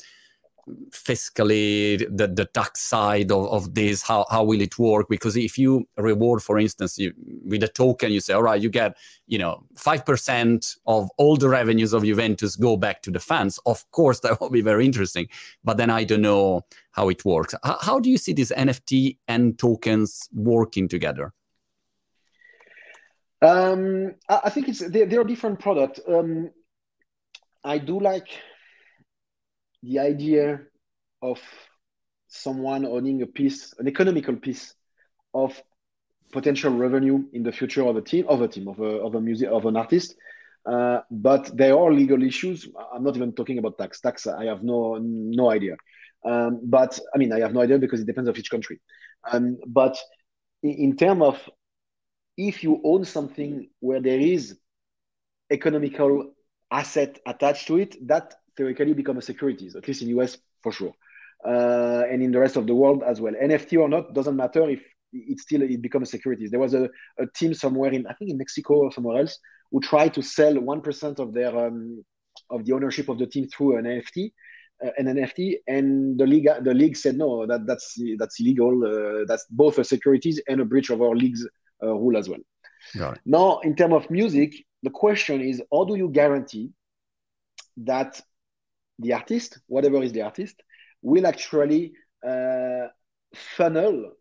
fiscally 0.90 1.98
the, 2.16 2.26
the 2.26 2.44
tax 2.46 2.80
side 2.80 3.30
of, 3.30 3.46
of 3.46 3.74
this 3.74 4.02
how, 4.02 4.26
how 4.30 4.42
will 4.42 4.60
it 4.60 4.78
work? 4.78 5.08
Because 5.08 5.36
if 5.36 5.58
you 5.58 5.88
reward 5.96 6.42
for 6.42 6.58
instance 6.58 6.98
you, 6.98 7.12
with 7.44 7.62
a 7.62 7.68
token 7.68 8.12
you 8.12 8.20
say 8.20 8.34
all 8.34 8.42
right 8.42 8.60
you 8.60 8.68
get 8.68 8.96
you 9.26 9.38
know 9.38 9.64
5% 9.74 10.76
of 10.86 11.08
all 11.18 11.36
the 11.36 11.48
revenues 11.48 11.92
of 11.92 12.04
juventus 12.04 12.56
go 12.56 12.76
back 12.76 13.02
to 13.02 13.10
the 13.10 13.20
fans 13.20 13.58
of 13.66 13.88
course 13.92 14.20
that 14.26 14.40
will 14.40 14.50
be 14.50 14.62
very 14.62 14.84
interesting. 14.84 15.28
But 15.62 15.76
then 15.76 15.90
i 15.90 16.04
don't 16.04 16.22
know 16.22 16.62
how 16.92 17.08
it 17.10 17.24
works. 17.24 17.54
How, 17.62 17.78
how 17.80 18.00
do 18.00 18.10
you 18.10 18.18
see 18.18 18.32
these 18.32 18.50
nft 18.50 19.18
and 19.28 19.58
tokens 19.58 20.28
working 20.32 20.88
together? 20.88 21.32
Um, 23.42 24.14
I 24.28 24.50
think 24.50 24.68
it's 24.68 24.80
they're, 24.80 25.06
they're 25.06 25.20
a 25.20 25.26
different 25.26 25.60
product. 25.60 26.00
Um, 26.08 26.50
I 27.62 27.78
do 27.78 28.00
like 28.00 28.28
the 29.86 30.00
idea 30.00 30.60
of 31.22 31.40
someone 32.26 32.84
owning 32.84 33.22
a 33.22 33.26
piece, 33.26 33.72
an 33.78 33.86
economical 33.86 34.36
piece 34.36 34.74
of 35.32 35.60
potential 36.32 36.72
revenue 36.76 37.24
in 37.32 37.42
the 37.42 37.52
future 37.52 37.82
of 37.86 37.96
a 37.96 38.02
team, 38.02 38.26
of 38.28 38.42
a 38.42 38.48
team, 38.48 38.66
of 38.68 38.80
a, 38.80 38.92
of 39.06 39.14
a 39.14 39.20
music, 39.20 39.48
of 39.48 39.64
an 39.64 39.76
artist. 39.76 40.16
Uh, 40.66 40.98
but 41.10 41.56
there 41.56 41.78
are 41.78 41.92
legal 41.92 42.22
issues. 42.22 42.68
I'm 42.92 43.04
not 43.04 43.16
even 43.16 43.32
talking 43.32 43.58
about 43.58 43.78
tax. 43.78 44.00
Tax, 44.00 44.26
I 44.26 44.46
have 44.46 44.64
no 44.64 44.98
no 45.00 45.50
idea. 45.50 45.76
Um, 46.24 46.60
but 46.64 46.98
I 47.14 47.18
mean, 47.18 47.32
I 47.32 47.38
have 47.38 47.54
no 47.54 47.60
idea 47.60 47.78
because 47.78 48.00
it 48.00 48.06
depends 48.06 48.28
of 48.28 48.36
each 48.36 48.50
country. 48.50 48.80
Um, 49.30 49.58
but 49.66 49.96
in, 50.64 50.70
in 50.70 50.96
terms 50.96 51.22
of 51.22 51.50
if 52.36 52.64
you 52.64 52.80
own 52.82 53.04
something 53.04 53.70
where 53.78 54.00
there 54.00 54.18
is 54.18 54.58
economical 55.50 56.34
asset 56.72 57.20
attached 57.24 57.68
to 57.68 57.76
it, 57.78 57.94
that 58.08 58.34
theoretically 58.56 58.94
become 58.94 59.18
a 59.18 59.22
securities, 59.22 59.76
at 59.76 59.86
least 59.86 60.02
in 60.02 60.08
US 60.18 60.38
for 60.62 60.72
sure. 60.72 60.92
Uh, 61.44 62.04
and 62.10 62.22
in 62.22 62.32
the 62.32 62.38
rest 62.38 62.56
of 62.56 62.66
the 62.66 62.74
world 62.74 63.02
as 63.06 63.20
well. 63.20 63.34
NFT 63.34 63.78
or 63.78 63.88
not, 63.88 64.14
doesn't 64.14 64.36
matter 64.36 64.68
if 64.68 64.82
it 65.12 65.40
still 65.40 65.62
it 65.62 65.82
becomes 65.82 66.10
securities. 66.10 66.50
There 66.50 66.60
was 66.60 66.74
a, 66.74 66.88
a 67.18 67.26
team 67.34 67.54
somewhere 67.54 67.92
in 67.92 68.06
I 68.06 68.14
think 68.14 68.30
in 68.30 68.38
Mexico 68.38 68.74
or 68.74 68.92
somewhere 68.92 69.20
else 69.20 69.38
who 69.70 69.80
tried 69.80 70.14
to 70.14 70.22
sell 70.22 70.58
one 70.58 70.80
percent 70.80 71.18
of 71.18 71.32
their 71.32 71.56
um, 71.56 72.04
of 72.50 72.64
the 72.64 72.72
ownership 72.72 73.08
of 73.08 73.18
the 73.18 73.26
team 73.26 73.48
through 73.48 73.76
an 73.76 73.84
NFT, 73.84 74.32
uh, 74.84 74.90
an 74.98 75.06
NFT, 75.06 75.56
and 75.68 76.18
the 76.18 76.26
league 76.26 76.48
the 76.62 76.74
league 76.74 76.96
said 76.96 77.16
no, 77.16 77.46
that 77.46 77.66
that's 77.66 77.98
that's 78.18 78.40
illegal. 78.40 78.72
Uh, 78.84 79.24
that's 79.26 79.46
both 79.50 79.78
a 79.78 79.84
securities 79.84 80.40
and 80.48 80.60
a 80.60 80.64
breach 80.64 80.90
of 80.90 81.00
our 81.00 81.14
league's 81.14 81.46
uh, 81.82 81.94
rule 81.94 82.16
as 82.16 82.28
well. 82.28 82.40
Now, 83.24 83.58
in 83.60 83.74
terms 83.74 83.94
of 83.94 84.10
music, 84.10 84.54
the 84.82 84.90
question 84.90 85.40
is 85.40 85.62
how 85.72 85.84
do 85.84 85.96
you 85.96 86.08
guarantee 86.08 86.70
that 87.78 88.20
the 88.98 89.12
artist, 89.12 89.58
whatever 89.66 90.02
is 90.02 90.12
the 90.12 90.22
artist, 90.22 90.62
will 91.02 91.26
actually 91.26 91.92
uh, 92.26 92.86
funnel 93.34 94.12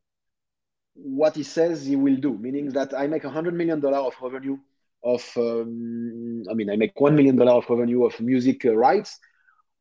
what 0.95 1.35
he 1.35 1.43
says 1.43 1.85
he 1.85 1.95
will 1.95 2.15
do, 2.15 2.37
meaning 2.37 2.69
that 2.69 2.93
I 2.93 3.07
make 3.07 3.23
a 3.25 3.29
hundred 3.29 3.53
million 3.53 3.79
dollar 3.79 3.97
of 3.97 4.15
revenue 4.21 4.57
of, 5.03 5.23
um, 5.37 6.43
I 6.49 6.53
mean, 6.53 6.69
I 6.69 6.75
make 6.77 6.99
one 6.99 7.15
million 7.15 7.35
dollar 7.35 7.53
of 7.53 7.69
revenue 7.69 8.05
of 8.05 8.19
music 8.19 8.65
uh, 8.65 8.75
rights. 8.75 9.19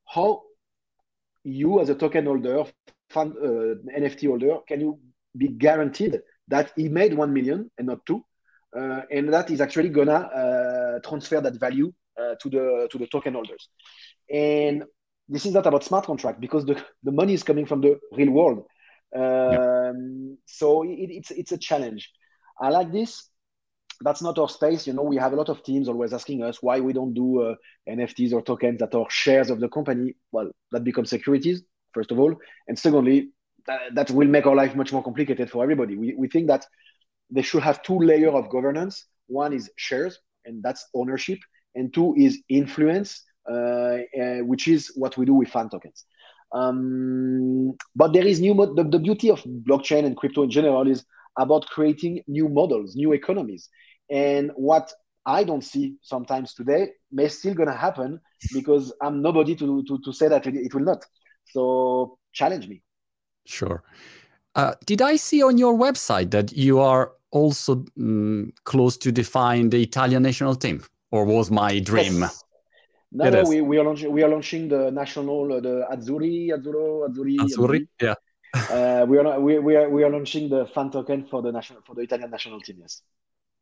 How 0.07 0.43
you, 1.45 1.81
as 1.81 1.89
a 1.89 1.95
token 1.95 2.27
holder, 2.27 2.65
uh, 3.17 3.25
NFT 3.97 4.27
holder, 4.27 4.59
can 4.67 4.81
you 4.81 4.99
be 5.37 5.49
guaranteed 5.49 6.21
that 6.49 6.73
he 6.77 6.89
made 6.89 7.15
one 7.15 7.33
million 7.33 7.71
and 7.79 7.87
not 7.89 8.05
two, 8.07 8.25
uh, 8.77 9.03
and 9.11 9.33
that 9.33 9.51
is 9.51 9.61
actually 9.61 9.89
gonna 9.89 10.13
uh, 10.13 10.99
transfer 11.09 11.41
that 11.41 11.55
value 11.59 11.93
uh, 12.19 12.35
to 12.41 12.51
the 12.51 12.89
to 12.91 12.99
the 12.99 13.07
token 13.07 13.35
holders? 13.35 13.69
And 14.33 14.85
this 15.29 15.47
is 15.47 15.53
not 15.53 15.67
about 15.67 15.85
smart 15.85 16.07
contract 16.07 16.41
because 16.41 16.65
the, 16.65 16.83
the 17.03 17.13
money 17.13 17.35
is 17.35 17.43
coming 17.43 17.67
from 17.67 17.81
the 17.81 17.99
real 18.13 18.31
world 18.31 18.67
um, 19.17 20.39
So 20.47 20.83
it, 20.83 21.11
it's 21.11 21.31
it's 21.31 21.53
a 21.53 21.59
challenge. 21.59 22.11
I 22.61 22.71
like 22.71 22.93
this. 22.93 23.29
That's 24.01 24.23
not 24.23 24.39
our 24.39 24.49
space. 24.49 24.87
You 24.87 24.93
know, 24.93 25.03
we 25.05 25.17
have 25.17 25.33
a 25.33 25.37
lot 25.37 25.49
of 25.49 25.63
teams 25.63 25.89
always 25.89 26.13
asking 26.13 26.43
us 26.43 26.61
why 26.61 26.81
we 26.81 26.93
don't 26.93 27.15
do 27.15 27.43
uh, 27.43 27.55
NFTs 27.89 28.33
or 28.33 28.43
tokens 28.43 28.81
that 28.81 28.95
are 28.95 29.07
shares 29.09 29.51
of 29.51 29.61
the 29.61 29.69
company. 29.69 30.15
Well, 30.33 30.51
that 30.73 30.85
becomes 30.85 31.11
securities 31.11 31.63
first 31.93 32.11
of 32.11 32.19
all, 32.19 32.35
and 32.67 32.77
secondly, 32.77 33.31
that, 33.67 33.95
that 33.95 34.11
will 34.11 34.27
make 34.27 34.47
our 34.47 34.57
life 34.57 34.75
much 34.75 34.93
more 34.93 35.03
complicated 35.03 35.49
for 35.51 35.63
everybody. 35.63 35.97
We 35.97 36.15
we 36.19 36.29
think 36.29 36.49
that 36.49 36.67
they 37.31 37.43
should 37.43 37.63
have 37.63 37.83
two 37.83 37.99
layer 37.99 38.31
of 38.31 38.51
governance. 38.51 39.07
One 39.29 39.53
is 39.53 39.71
shares, 39.77 40.19
and 40.45 40.63
that's 40.63 40.89
ownership, 40.95 41.39
and 41.75 41.95
two 41.95 42.15
is 42.17 42.43
influence, 42.49 43.23
which 43.47 44.69
is 44.69 44.93
what 44.97 45.17
we 45.17 45.25
do 45.27 45.35
with 45.35 45.49
fan 45.49 45.69
tokens. 45.69 46.05
Um, 46.53 47.75
but 47.97 48.13
there 48.13 48.27
is 48.27 48.41
new 48.41 48.55
the, 48.55 48.85
the 48.85 48.99
beauty 48.99 49.31
of 49.31 49.43
blockchain 49.43 50.05
and 50.05 50.17
crypto 50.17 50.45
in 50.45 50.51
general 50.51 50.89
is 50.89 51.05
about 51.37 51.67
creating 51.67 52.23
new 52.29 52.49
models, 52.49 52.95
new 52.95 53.13
economies. 53.13 53.69
And 54.09 54.53
what 54.55 54.93
I 55.27 55.43
don't 55.43 55.65
see 55.65 55.97
sometimes 56.03 56.55
today 56.55 56.91
may 57.11 57.29
still 57.29 57.55
gonna 57.55 57.77
happen 57.77 58.21
because 58.53 58.93
I'm 59.03 59.21
nobody 59.21 59.57
to, 59.57 59.83
to, 59.85 59.99
to 60.05 60.13
say 60.13 60.29
that 60.29 60.47
it 60.47 60.75
will 60.75 60.85
not. 60.85 61.05
So 61.47 62.19
challenge 62.33 62.69
me. 62.69 62.83
Sure. 63.47 63.83
Uh, 64.55 64.75
did 64.87 65.03
I 65.03 65.17
see 65.17 65.43
on 65.43 65.59
your 65.59 65.77
website 65.77 66.31
that 66.31 66.53
you 66.53 66.79
are 66.79 67.13
also 67.33 67.85
um, 67.99 68.53
close 68.65 68.97
to 68.99 69.11
define 69.11 69.71
the 69.71 69.83
Italian 69.83 70.23
national 70.23 70.55
team, 70.55 70.85
or 71.11 71.25
was 71.25 71.51
my 71.51 71.81
dream? 71.81 72.21
Yes. 72.21 72.44
No, 73.17 73.31
no, 73.31 73.45
we, 73.45 73.61
we 73.61 73.79
are 73.79 73.85
launching 73.85 74.13
we 74.13 74.25
are 74.25 74.29
launching 74.29 74.69
the 74.69 74.91
national 74.91 75.53
uh, 75.53 75.61
the 75.61 75.87
Azzurri 75.91 76.49
Azzurro 76.49 77.09
Azzurri 77.09 77.37
Azzurri, 77.39 77.87
yeah. 78.03 78.15
uh, 78.55 79.07
we 79.09 79.19
are 79.19 79.39
we, 79.39 79.59
we 79.61 79.77
are 79.77 79.89
we 79.89 80.03
are 80.03 80.11
launching 80.11 80.49
the 80.49 80.67
fan 80.75 80.91
token 80.91 81.25
for 81.25 81.41
the 81.41 81.53
national 81.53 81.81
for 81.87 81.95
the 81.95 82.01
Italian 82.03 82.31
national 82.31 82.61
team. 82.61 82.79
Yes. 82.81 83.03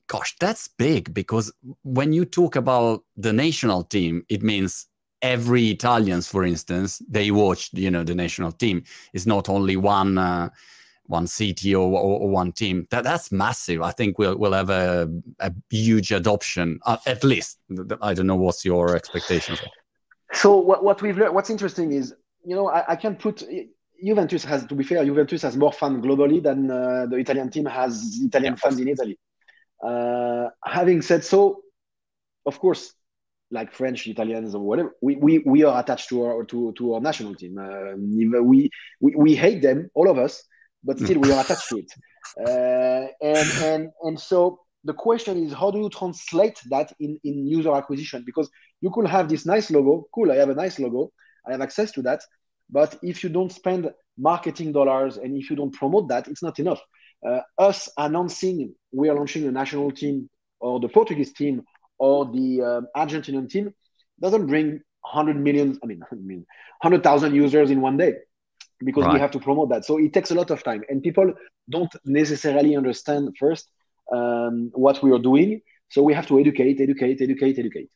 Gosh, 0.06 0.34
that's 0.40 0.68
big 0.68 1.12
because 1.12 1.52
when 1.82 2.14
you 2.14 2.24
talk 2.24 2.56
about 2.56 3.04
the 3.16 3.32
national 3.32 3.84
team, 3.84 4.24
it 4.30 4.42
means 4.42 4.86
every 5.20 5.68
Italians, 5.68 6.26
for 6.26 6.44
instance, 6.44 7.02
they 7.06 7.30
watch 7.30 7.68
you 7.74 7.90
know 7.90 8.04
the 8.04 8.14
national 8.14 8.52
team. 8.52 8.84
It's 9.12 9.26
not 9.26 9.50
only 9.50 9.76
one. 9.76 10.16
Uh, 10.16 10.48
one 11.12 11.26
city 11.26 11.74
or, 11.74 11.86
or, 11.88 12.28
one 12.28 12.50
team. 12.50 12.86
That 12.90 13.04
that's 13.04 13.30
massive. 13.30 13.82
I 13.82 13.92
think 13.92 14.18
we'll 14.18 14.36
we'll 14.36 14.54
have 14.54 14.70
a, 14.70 15.08
a 15.38 15.52
huge 15.70 16.10
adoption. 16.10 16.80
Uh, 16.84 16.96
at 17.06 17.22
least 17.22 17.58
I 18.00 18.14
don't 18.14 18.26
know 18.26 18.36
what's 18.36 18.64
your 18.64 18.96
expectations. 18.96 19.60
So 20.32 20.56
what, 20.56 20.82
what 20.82 21.02
we've 21.02 21.16
learned, 21.16 21.34
what's 21.34 21.50
interesting 21.50 21.92
is 21.92 22.14
you 22.44 22.56
know 22.56 22.68
I, 22.68 22.92
I 22.92 22.96
can 22.96 23.14
put 23.16 23.44
Juventus 24.04 24.44
has 24.44 24.66
to 24.66 24.74
be 24.74 24.84
fair. 24.84 25.04
Juventus 25.04 25.42
has 25.42 25.56
more 25.56 25.72
fans 25.72 26.04
globally 26.04 26.42
than 26.42 26.70
uh, 26.70 27.06
the 27.06 27.16
Italian 27.16 27.50
team 27.50 27.66
has 27.66 28.18
Italian 28.20 28.56
fans 28.56 28.80
in 28.80 28.88
Italy. 28.88 29.18
Uh, 29.82 30.48
having 30.64 31.02
said 31.02 31.24
so, 31.24 31.62
of 32.46 32.58
course, 32.58 32.94
like 33.50 33.72
French, 33.72 34.06
Italians, 34.06 34.54
or 34.54 34.62
whatever, 34.62 34.96
we, 35.02 35.16
we, 35.16 35.38
we 35.40 35.62
are 35.64 35.78
attached 35.78 36.08
to 36.08 36.24
our 36.24 36.44
to, 36.44 36.72
to 36.78 36.94
our 36.94 37.00
national 37.00 37.34
team. 37.34 37.58
Uh, 37.58 37.94
we, 37.96 38.70
we 39.00 39.14
we 39.14 39.34
hate 39.34 39.60
them, 39.60 39.90
all 39.94 40.08
of 40.08 40.18
us, 40.18 40.42
but 40.84 40.98
still 41.00 41.20
we 41.20 41.32
are 41.32 41.40
attached 41.40 41.68
to 41.68 41.78
it. 41.78 41.92
Uh, 42.38 43.08
and, 43.20 43.50
and, 43.62 43.90
and 44.02 44.20
so 44.20 44.60
the 44.84 44.94
question 44.94 45.44
is, 45.44 45.52
how 45.52 45.70
do 45.70 45.78
you 45.78 45.88
translate 45.88 46.60
that 46.70 46.92
in, 47.00 47.18
in 47.24 47.46
user 47.46 47.74
acquisition? 47.74 48.22
Because 48.24 48.50
you 48.80 48.90
could 48.90 49.06
have 49.06 49.28
this 49.28 49.46
nice 49.46 49.70
logo, 49.70 50.06
cool, 50.14 50.32
I 50.32 50.36
have 50.36 50.50
a 50.50 50.54
nice 50.54 50.78
logo, 50.78 51.12
I 51.46 51.52
have 51.52 51.60
access 51.60 51.92
to 51.92 52.02
that. 52.02 52.22
But 52.70 52.98
if 53.02 53.22
you 53.22 53.30
don't 53.30 53.52
spend 53.52 53.90
marketing 54.18 54.72
dollars 54.72 55.16
and 55.18 55.36
if 55.36 55.50
you 55.50 55.56
don't 55.56 55.72
promote 55.72 56.08
that, 56.08 56.28
it's 56.28 56.42
not 56.42 56.58
enough. 56.58 56.80
Uh, 57.26 57.40
us 57.58 57.88
announcing 57.98 58.74
we 58.92 59.08
are 59.08 59.14
launching 59.14 59.46
a 59.46 59.52
national 59.52 59.92
team 59.92 60.28
or 60.58 60.80
the 60.80 60.88
Portuguese 60.88 61.32
team 61.32 61.62
or 61.98 62.26
the 62.26 62.62
um, 62.62 62.86
Argentinian 62.96 63.48
team 63.48 63.72
doesn't 64.20 64.46
bring 64.46 64.80
100 65.02 65.36
million, 65.36 65.78
I 65.82 65.86
mean, 65.86 66.00
100,000 66.80 67.34
users 67.34 67.70
in 67.70 67.80
one 67.80 67.96
day 67.96 68.14
because 68.84 69.04
right. 69.04 69.14
we 69.14 69.20
have 69.20 69.30
to 69.32 69.38
promote 69.38 69.68
that. 69.70 69.84
So 69.84 69.98
it 69.98 70.12
takes 70.12 70.30
a 70.30 70.34
lot 70.34 70.50
of 70.50 70.62
time, 70.62 70.82
and 70.88 71.02
people 71.02 71.32
don't 71.70 71.94
necessarily 72.04 72.76
understand 72.76 73.34
first 73.38 73.68
um, 74.12 74.70
what 74.74 75.02
we 75.02 75.10
are 75.12 75.18
doing. 75.18 75.60
So 75.90 76.02
we 76.02 76.14
have 76.14 76.26
to 76.28 76.38
educate, 76.38 76.80
educate, 76.80 77.20
educate, 77.20 77.58
educate. 77.58 77.90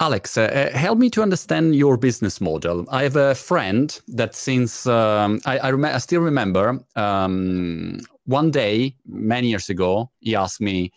Alex, 0.00 0.36
uh, 0.36 0.42
uh 0.42 0.78
help 0.78 0.98
me 0.98 1.10
to 1.10 1.22
understand 1.22 1.74
your 1.74 1.96
business 1.96 2.40
model. 2.40 2.86
I 2.90 3.02
have 3.02 3.16
a 3.16 3.34
friend 3.34 4.00
that 4.08 4.34
since 4.34 4.86
um, 4.86 5.40
I, 5.44 5.58
I, 5.58 5.70
rem- 5.70 5.96
I, 5.96 5.98
still 5.98 6.20
remember 6.20 6.78
um, 6.94 7.98
one 8.24 8.50
day 8.50 8.94
many 9.06 9.48
years 9.48 9.68
ago, 9.68 10.10
he 10.20 10.36
asked 10.36 10.60
me, 10.60 10.92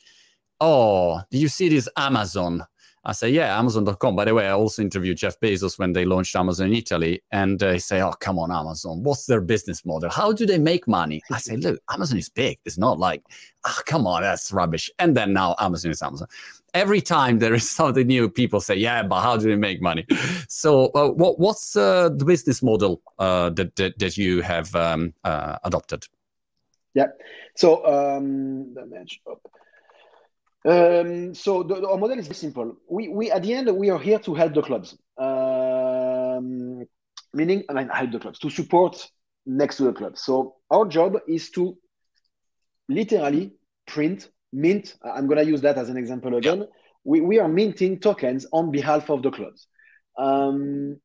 "Oh, 0.59 1.21
do 1.31 1.37
you 1.39 1.47
see 1.47 1.69
this 1.69 1.89
Amazon 1.97 2.63
I 3.03 3.13
say, 3.13 3.29
yeah, 3.31 3.57
Amazon.com. 3.57 4.15
By 4.15 4.25
the 4.25 4.33
way, 4.35 4.47
I 4.47 4.51
also 4.51 4.83
interviewed 4.83 5.17
Jeff 5.17 5.39
Bezos 5.39 5.79
when 5.79 5.91
they 5.91 6.05
launched 6.05 6.35
Amazon 6.35 6.67
in 6.67 6.73
Italy. 6.73 7.23
And 7.31 7.61
uh, 7.63 7.79
say, 7.79 7.99
oh, 8.01 8.11
come 8.11 8.37
on, 8.37 8.51
Amazon. 8.51 9.01
What's 9.01 9.25
their 9.25 9.41
business 9.41 9.83
model? 9.83 10.11
How 10.11 10.31
do 10.31 10.45
they 10.45 10.59
make 10.59 10.87
money? 10.87 11.21
I 11.31 11.39
say, 11.39 11.57
look, 11.57 11.81
Amazon 11.89 12.19
is 12.19 12.29
big. 12.29 12.59
It's 12.63 12.77
not 12.77 12.99
like, 12.99 13.23
oh, 13.65 13.79
come 13.87 14.05
on, 14.05 14.21
that's 14.21 14.51
rubbish. 14.51 14.91
And 14.99 15.17
then 15.17 15.33
now 15.33 15.55
Amazon 15.57 15.89
is 15.91 16.03
Amazon. 16.03 16.27
Every 16.75 17.01
time 17.01 17.39
there 17.39 17.55
is 17.55 17.67
something 17.77 18.05
new, 18.05 18.29
people 18.29 18.61
say, 18.61 18.75
yeah, 18.75 19.01
but 19.01 19.21
how 19.21 19.35
do 19.35 19.49
they 19.49 19.55
make 19.55 19.81
money? 19.81 20.05
So, 20.47 20.87
uh, 20.87 21.09
what, 21.09 21.39
what's 21.39 21.75
uh, 21.77 22.09
the 22.09 22.25
business 22.25 22.61
model 22.61 23.01
uh, 23.17 23.49
that, 23.51 23.75
that, 23.77 23.97
that, 23.99 24.17
you 24.17 24.41
have 24.41 24.75
um, 24.75 25.13
uh, 25.23 25.57
adopted? 25.63 26.05
Yeah. 26.93 27.07
So, 27.55 27.85
um, 27.85 28.73
the 28.73 28.85
match 28.85 29.21
up. 29.29 29.41
Um, 30.63 31.33
so 31.33 31.63
the, 31.63 31.87
our 31.87 31.97
model 31.97 32.19
is 32.19 32.27
very 32.27 32.35
simple. 32.35 32.75
We, 32.89 33.07
we 33.07 33.31
at 33.31 33.43
the 33.43 33.53
end 33.53 33.75
we 33.75 33.89
are 33.89 33.97
here 33.97 34.19
to 34.19 34.33
help 34.35 34.53
the 34.53 34.61
clubs, 34.61 34.95
um, 35.17 36.85
meaning 37.33 37.63
I 37.67 37.73
mean 37.73 37.89
help 37.89 38.11
the 38.11 38.19
clubs 38.19 38.39
to 38.39 38.49
support 38.49 39.09
next 39.45 39.77
to 39.77 39.85
the 39.85 39.93
club. 39.93 40.17
So 40.17 40.57
our 40.69 40.85
job 40.85 41.17
is 41.27 41.49
to 41.51 41.77
literally 42.87 43.53
print, 43.87 44.29
mint. 44.53 44.95
I'm 45.03 45.27
gonna 45.27 45.43
use 45.43 45.61
that 45.61 45.77
as 45.77 45.89
an 45.89 45.97
example 45.97 46.35
again. 46.35 46.59
Yeah. 46.59 46.65
We, 47.03 47.21
we 47.21 47.39
are 47.39 47.47
minting 47.47 47.99
tokens 47.99 48.45
on 48.51 48.69
behalf 48.69 49.09
of 49.09 49.23
the 49.23 49.31
clubs. 49.31 49.65
Um, 50.17 50.99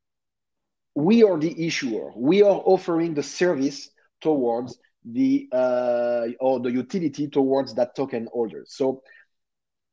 we 0.95 1.23
are 1.25 1.39
the 1.39 1.67
issuer. 1.67 2.13
We 2.15 2.43
are 2.43 2.61
offering 2.65 3.15
the 3.15 3.23
service 3.23 3.89
towards 4.21 4.79
the 5.05 5.49
uh, 5.53 6.27
or 6.41 6.61
the 6.61 6.71
utility 6.71 7.29
towards 7.29 7.75
that 7.75 7.95
token 7.95 8.29
holder. 8.33 8.65
So 8.67 9.03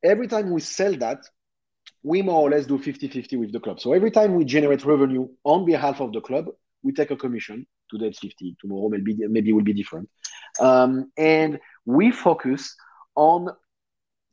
every 0.04 0.28
time 0.28 0.52
we 0.52 0.62
sell 0.62 0.96
that, 0.98 1.20
we 2.04 2.22
more 2.22 2.42
or 2.42 2.50
less 2.50 2.66
do 2.66 2.78
50 2.78 3.08
50 3.08 3.38
with 3.38 3.52
the 3.52 3.60
club. 3.60 3.80
So 3.80 3.94
every 3.94 4.12
time 4.12 4.36
we 4.36 4.46
generate 4.46 4.86
revenue 4.86 5.28
on 5.44 5.66
behalf 5.66 6.02
of 6.02 6.14
the 6.14 6.22
club, 6.22 6.48
we 6.84 6.94
take 6.94 7.12
a 7.12 7.16
commission. 7.18 7.66
Today 7.90 8.08
it's 8.08 8.20
50, 8.20 8.56
tomorrow 8.60 8.90
maybe, 8.90 9.16
maybe 9.28 9.54
will 9.54 9.64
be 9.64 9.74
different. 9.74 10.10
Um, 10.60 11.12
and 11.18 11.60
we 11.86 12.12
focus 12.12 12.76
on 13.16 13.50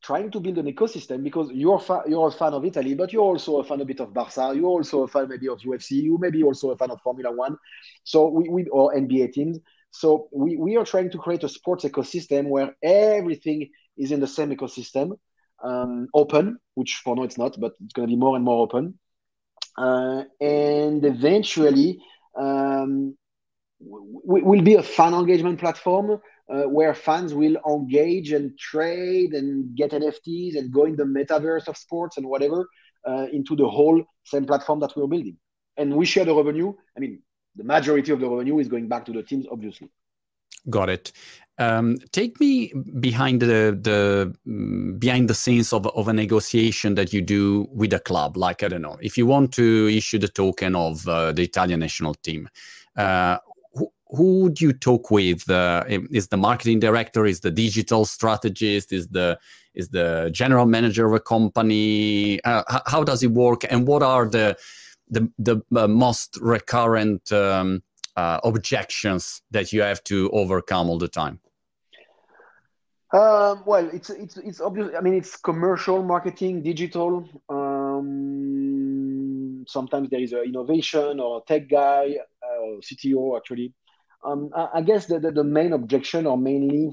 trying 0.02 0.30
to 0.30 0.40
build 0.40 0.58
an 0.58 0.66
ecosystem 0.66 1.22
because 1.22 1.50
you're 1.52 1.78
fa- 1.78 2.02
you're 2.06 2.28
a 2.28 2.32
fan 2.32 2.54
of 2.54 2.64
Italy, 2.64 2.94
but 2.94 3.12
you're 3.12 3.22
also 3.22 3.58
a 3.58 3.64
fan 3.64 3.80
a 3.80 3.84
bit 3.84 4.00
of 4.00 4.12
Barca. 4.14 4.52
You're 4.54 4.64
also 4.66 5.02
a 5.02 5.08
fan 5.08 5.28
maybe 5.28 5.48
of 5.48 5.60
UFC. 5.64 5.96
You 5.96 6.18
maybe 6.18 6.42
also 6.42 6.70
a 6.70 6.76
fan 6.76 6.90
of 6.90 7.00
Formula 7.02 7.30
One. 7.34 7.56
So 8.04 8.28
we, 8.28 8.48
we 8.48 8.66
or 8.66 8.94
NBA 8.94 9.28
teams. 9.28 9.58
So 9.90 10.28
we, 10.32 10.56
we 10.56 10.76
are 10.76 10.84
trying 10.84 11.10
to 11.10 11.18
create 11.18 11.44
a 11.44 11.48
sports 11.48 11.84
ecosystem 11.84 12.48
where 12.48 12.74
everything 12.82 13.70
is 13.98 14.12
in 14.12 14.20
the 14.20 14.26
same 14.26 14.50
ecosystem, 14.54 15.18
um, 15.62 16.08
open, 16.14 16.58
which 16.74 17.00
for 17.04 17.16
now 17.16 17.22
it's 17.22 17.38
not, 17.38 17.58
but 17.60 17.72
it's 17.84 17.92
going 17.92 18.08
to 18.08 18.12
be 18.12 18.18
more 18.18 18.36
and 18.36 18.44
more 18.44 18.62
open. 18.62 18.98
Uh, 19.76 20.24
and 20.40 21.04
eventually, 21.04 22.00
um, 22.38 23.16
we 23.80 24.42
will 24.42 24.62
be 24.62 24.74
a 24.74 24.82
fan 24.82 25.14
engagement 25.14 25.58
platform 25.58 26.20
uh, 26.52 26.62
where 26.62 26.94
fans 26.94 27.32
will 27.32 27.56
engage 27.66 28.32
and 28.32 28.58
trade 28.58 29.32
and 29.32 29.74
get 29.76 29.92
NFTs 29.92 30.56
and 30.56 30.72
go 30.72 30.84
in 30.84 30.96
the 30.96 31.04
metaverse 31.04 31.68
of 31.68 31.76
sports 31.76 32.16
and 32.16 32.26
whatever 32.26 32.68
uh, 33.08 33.26
into 33.32 33.56
the 33.56 33.68
whole 33.68 34.02
same 34.24 34.44
platform 34.44 34.80
that 34.80 34.92
we're 34.96 35.06
building. 35.06 35.36
And 35.76 35.94
we 35.96 36.04
share 36.04 36.24
the 36.24 36.34
revenue. 36.34 36.74
I 36.96 37.00
mean, 37.00 37.22
the 37.56 37.64
majority 37.64 38.12
of 38.12 38.20
the 38.20 38.28
revenue 38.28 38.58
is 38.58 38.68
going 38.68 38.88
back 38.88 39.06
to 39.06 39.12
the 39.12 39.22
teams, 39.22 39.46
obviously. 39.50 39.90
Got 40.68 40.90
it. 40.90 41.12
Um, 41.58 41.98
take 42.12 42.40
me 42.40 42.72
behind 43.00 43.42
the 43.42 43.78
the 43.80 44.34
mm, 44.48 44.98
behind 44.98 45.28
the 45.28 45.34
scenes 45.34 45.72
of 45.72 45.86
of 45.86 46.08
a 46.08 46.12
negotiation 46.12 46.94
that 46.94 47.12
you 47.12 47.20
do 47.20 47.68
with 47.70 47.92
a 47.92 47.98
club. 47.98 48.36
Like 48.36 48.62
I 48.62 48.68
don't 48.68 48.82
know, 48.82 48.96
if 49.02 49.18
you 49.18 49.26
want 49.26 49.52
to 49.54 49.88
issue 49.88 50.18
the 50.18 50.28
token 50.28 50.74
of 50.74 51.06
uh, 51.06 51.32
the 51.32 51.42
Italian 51.42 51.80
national 51.80 52.14
team, 52.14 52.48
uh, 52.96 53.38
who 54.10 54.42
would 54.42 54.60
you 54.60 54.72
talk 54.72 55.10
with? 55.10 55.48
Uh, 55.50 55.84
is 56.10 56.28
the 56.28 56.36
marketing 56.36 56.80
director? 56.80 57.26
Is 57.26 57.40
the 57.40 57.50
digital 57.50 58.04
strategist? 58.04 58.92
Is 58.92 59.08
the 59.08 59.38
is 59.74 59.90
the 59.90 60.30
general 60.32 60.66
manager 60.66 61.06
of 61.06 61.12
a 61.12 61.20
company? 61.20 62.42
Uh, 62.44 62.62
how 62.86 63.04
does 63.04 63.22
it 63.22 63.32
work? 63.32 63.64
And 63.70 63.86
what 63.86 64.02
are 64.02 64.28
the 64.28 64.56
the 65.08 65.30
the 65.38 65.60
uh, 65.76 65.86
most 65.88 66.38
recurrent 66.40 67.30
um, 67.32 67.82
uh, 68.16 68.40
objections 68.44 69.42
that 69.50 69.72
you 69.72 69.82
have 69.82 70.02
to 70.04 70.30
overcome 70.30 70.88
all 70.88 70.98
the 70.98 71.08
time? 71.08 71.40
Um, 73.12 73.64
well, 73.66 73.90
it's 73.92 74.10
it's 74.10 74.36
it's 74.36 74.60
obvious. 74.60 74.90
I 74.96 75.00
mean, 75.00 75.14
it's 75.14 75.36
commercial 75.36 76.00
marketing, 76.02 76.62
digital. 76.62 77.28
Um, 77.48 78.70
sometimes 79.66 80.10
there 80.10 80.20
is 80.20 80.32
an 80.32 80.44
innovation 80.44 81.18
or 81.18 81.38
a 81.38 81.40
tech 81.44 81.68
guy, 81.68 82.16
uh, 82.42 82.78
CTO 82.80 83.36
actually. 83.36 83.74
Um, 84.24 84.50
I, 84.54 84.68
I, 84.74 84.82
guess 84.82 85.06
the, 85.06 85.18
the, 85.18 85.32
the, 85.32 85.42
main 85.42 85.72
objection 85.72 86.26
are 86.26 86.36
mainly 86.36 86.92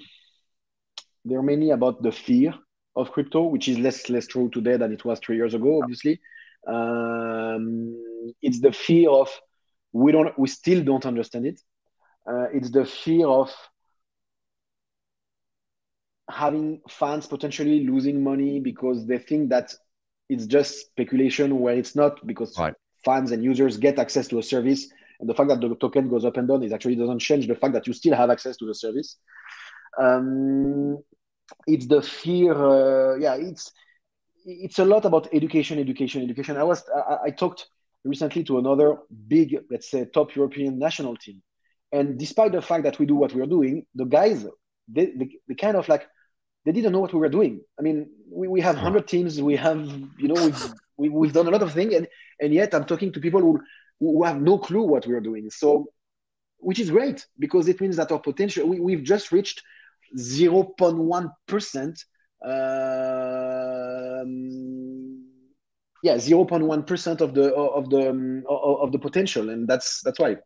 they're 1.26 1.42
mainly 1.42 1.72
about 1.72 2.02
the 2.02 2.12
fear 2.12 2.54
of 2.96 3.12
crypto, 3.12 3.44
which 3.44 3.68
is 3.68 3.78
less 3.78 4.10
less 4.10 4.26
true 4.28 4.50
today 4.50 4.78
than 4.78 4.94
it 4.94 5.06
was 5.06 5.20
three 5.20 5.36
years 5.36 5.54
ago. 5.54 5.82
Obviously, 5.84 6.20
um, 6.66 7.96
it's 8.42 8.60
the 8.60 8.72
fear 8.72 9.10
of 9.10 9.30
we 9.94 10.12
don't 10.12 10.38
we 10.38 10.48
still 10.48 10.84
don't 10.84 11.06
understand 11.06 11.46
it. 11.46 11.62
Uh, 12.30 12.48
it's 12.54 12.70
the 12.72 12.86
fear 12.86 13.28
of 13.28 13.54
having 16.30 16.82
fans 16.90 17.26
potentially 17.26 17.86
losing 17.86 18.22
money 18.24 18.60
because 18.60 19.08
they 19.08 19.18
think 19.18 19.50
that 19.50 19.74
it's 20.30 20.46
just 20.46 20.82
speculation 20.82 21.60
where 21.60 21.76
it's 21.76 21.96
not 21.96 22.26
because 22.28 22.58
right. 22.58 22.74
fans 23.06 23.32
and 23.32 23.44
users 23.44 23.78
get 23.78 23.98
access 23.98 24.28
to 24.28 24.40
a 24.40 24.44
service 24.44 24.90
and 25.20 25.30
the 25.30 25.34
fact 25.34 25.50
that 25.50 25.62
the 25.62 25.74
token 25.76 26.10
goes 26.10 26.26
up 26.26 26.38
and 26.38 26.48
down 26.48 26.64
is 26.64 26.74
actually 26.74 26.96
doesn't 26.96 27.20
change 27.20 27.48
the 27.48 27.56
fact 27.56 27.74
that 27.74 27.88
you 27.88 27.94
still 27.94 28.16
have 28.16 28.30
access 28.30 28.58
to 28.58 28.66
the 28.66 28.76
service. 28.76 29.18
Um, 30.00 31.00
it's 31.66 31.88
the 31.88 32.02
fear. 32.02 32.54
Uh, 32.54 33.16
yeah, 33.18 33.36
it's 33.36 33.72
it's 34.46 34.80
a 34.80 34.86
lot 34.86 35.06
about 35.06 35.28
education, 35.34 35.80
education, 35.80 36.24
education. 36.24 36.58
I 36.58 36.64
was 36.64 36.84
I, 36.96 37.18
I, 37.26 37.32
talked 37.32 37.68
recently 38.04 38.44
to 38.46 38.58
another 38.58 38.98
big, 39.28 39.58
let's 39.70 39.90
say, 39.90 40.06
top 40.06 40.36
European 40.36 40.80
national 40.80 41.16
team, 41.18 41.42
and 41.92 42.18
despite 42.18 42.52
the 42.52 42.62
fact 42.62 42.84
that 42.84 43.00
we 43.00 43.06
do 43.06 43.16
what 43.16 43.34
we're 43.34 43.46
doing, 43.46 43.86
the 43.96 44.06
guys 44.06 44.46
they, 44.88 45.08
they, 45.08 45.30
they 45.48 45.56
kind 45.56 45.78
of 45.78 45.88
like 45.90 46.08
they 46.66 46.72
didn't 46.72 46.92
know 46.92 47.00
what 47.00 47.14
we 47.14 47.20
were 47.20 47.30
doing. 47.30 47.62
I 47.80 47.82
mean, 47.82 48.10
we, 48.30 48.48
we 48.48 48.62
have 48.62 48.76
hundred 48.76 49.08
teams, 49.08 49.42
we 49.42 49.56
have 49.56 49.80
you 50.18 50.28
know 50.28 50.46
we've, 50.46 50.74
we, 50.98 51.10
we've 51.10 51.34
done 51.34 51.48
a 51.48 51.52
lot 51.52 51.64
of 51.64 51.74
things, 51.74 51.94
and 51.94 52.08
and 52.40 52.54
yet 52.54 52.74
I'm 52.74 52.86
talking 52.86 53.12
to 53.14 53.20
people 53.20 53.42
who 53.42 53.62
who 54.00 54.24
have 54.24 54.42
no 54.42 54.58
clue 54.58 54.84
what 54.84 55.06
we 55.08 55.14
are 55.14 55.22
doing. 55.22 55.50
So, 55.50 55.88
which 56.58 56.80
is 56.80 56.92
great 56.92 57.26
because 57.40 57.68
it 57.68 57.82
means 57.82 57.96
that 57.98 58.12
our 58.12 58.20
potential, 58.20 58.68
we, 58.68 58.80
we've 58.80 59.04
just 59.04 59.32
reached 59.32 59.64
0.1%. 60.16 62.04
Um, 62.46 64.30
yeah, 66.04 66.16
0.1% 66.16 67.22
of 67.22 67.34
the 67.34 67.54
of 67.54 67.90
the 67.90 68.10
um, 68.10 68.44
of 68.48 68.92
the 68.92 69.00
potential, 69.00 69.50
and 69.50 69.68
that's 69.68 70.02
that's 70.02 70.20
why. 70.20 70.38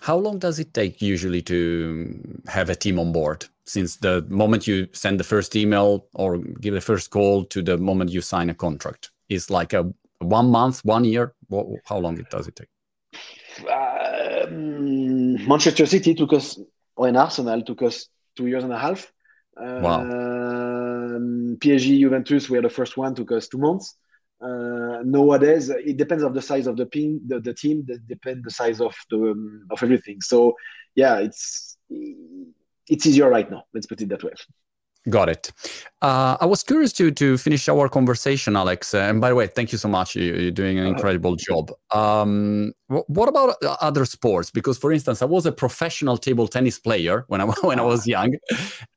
How 0.00 0.16
long 0.16 0.38
does 0.38 0.58
it 0.58 0.72
take 0.72 1.02
usually 1.02 1.42
to 1.42 2.40
have 2.48 2.70
a 2.70 2.74
team 2.74 2.98
on 2.98 3.12
board? 3.12 3.46
Since 3.66 3.96
the 3.96 4.22
moment 4.28 4.66
you 4.66 4.88
send 4.92 5.20
the 5.20 5.24
first 5.24 5.54
email 5.54 6.06
or 6.14 6.38
give 6.38 6.74
the 6.74 6.80
first 6.80 7.10
call 7.10 7.44
to 7.44 7.60
the 7.62 7.76
moment 7.76 8.10
you 8.10 8.22
sign 8.22 8.48
a 8.48 8.54
contract 8.54 9.10
is 9.28 9.50
like 9.50 9.74
a 9.74 9.92
one 10.20 10.50
month, 10.50 10.84
one 10.84 11.04
year? 11.04 11.34
What, 11.48 11.66
how 11.84 11.98
long 11.98 12.18
it 12.18 12.30
does 12.30 12.48
it 12.48 12.56
take? 12.56 12.68
Um, 13.70 15.46
Manchester 15.46 15.86
City 15.86 16.14
took 16.14 16.32
us, 16.32 16.58
or 16.96 17.08
in 17.08 17.16
Arsenal 17.16 17.62
took 17.62 17.82
us 17.82 18.08
two 18.36 18.46
years 18.46 18.64
and 18.64 18.72
a 18.72 18.78
half. 18.78 19.12
Wow. 19.56 20.00
Um, 20.00 21.56
PSG, 21.60 22.00
Juventus, 22.00 22.48
we 22.48 22.58
are 22.58 22.62
the 22.62 22.70
first 22.70 22.96
one, 22.96 23.14
took 23.14 23.32
us 23.32 23.48
two 23.48 23.58
months. 23.58 23.96
Uh, 24.42 25.02
nowadays, 25.04 25.68
it 25.70 25.96
depends 25.96 26.24
of 26.24 26.34
the 26.34 26.42
size 26.42 26.66
of 26.66 26.76
the 26.76 26.86
team. 26.86 27.20
The, 27.26 27.40
the 27.40 27.54
team 27.54 27.84
that 27.88 28.06
depends 28.06 28.44
the 28.44 28.50
size 28.50 28.80
of 28.80 28.94
the 29.10 29.32
um, 29.32 29.66
of 29.70 29.82
everything. 29.82 30.20
So, 30.20 30.54
yeah, 30.94 31.18
it's 31.18 31.76
it's 32.88 33.06
easier 33.06 33.28
right 33.28 33.50
now. 33.50 33.64
Let's 33.74 33.86
put 33.86 34.00
it 34.00 34.08
that 34.08 34.24
way. 34.24 34.32
Got 35.08 35.30
it. 35.30 35.50
Uh, 36.02 36.36
I 36.40 36.44
was 36.44 36.62
curious 36.62 36.92
to 36.94 37.10
to 37.10 37.38
finish 37.38 37.70
our 37.70 37.88
conversation, 37.88 38.54
Alex. 38.54 38.92
Uh, 38.92 38.98
and 38.98 39.18
by 39.18 39.30
the 39.30 39.34
way, 39.34 39.46
thank 39.46 39.72
you 39.72 39.78
so 39.78 39.88
much. 39.88 40.14
You, 40.14 40.48
are 40.48 40.50
doing 40.50 40.78
an 40.78 40.84
uh-huh. 40.84 40.94
incredible 40.94 41.36
job. 41.36 41.72
Um, 41.90 42.74
what 42.88 43.28
about 43.28 43.56
other 43.80 44.04
sports? 44.04 44.50
Because, 44.50 44.76
for 44.76 44.92
instance, 44.92 45.22
I 45.22 45.24
was 45.24 45.46
a 45.46 45.52
professional 45.52 46.18
table 46.18 46.46
tennis 46.46 46.78
player 46.78 47.24
when 47.28 47.40
I 47.40 47.44
when 47.62 47.80
I 47.80 47.82
was 47.82 48.06
young, 48.06 48.34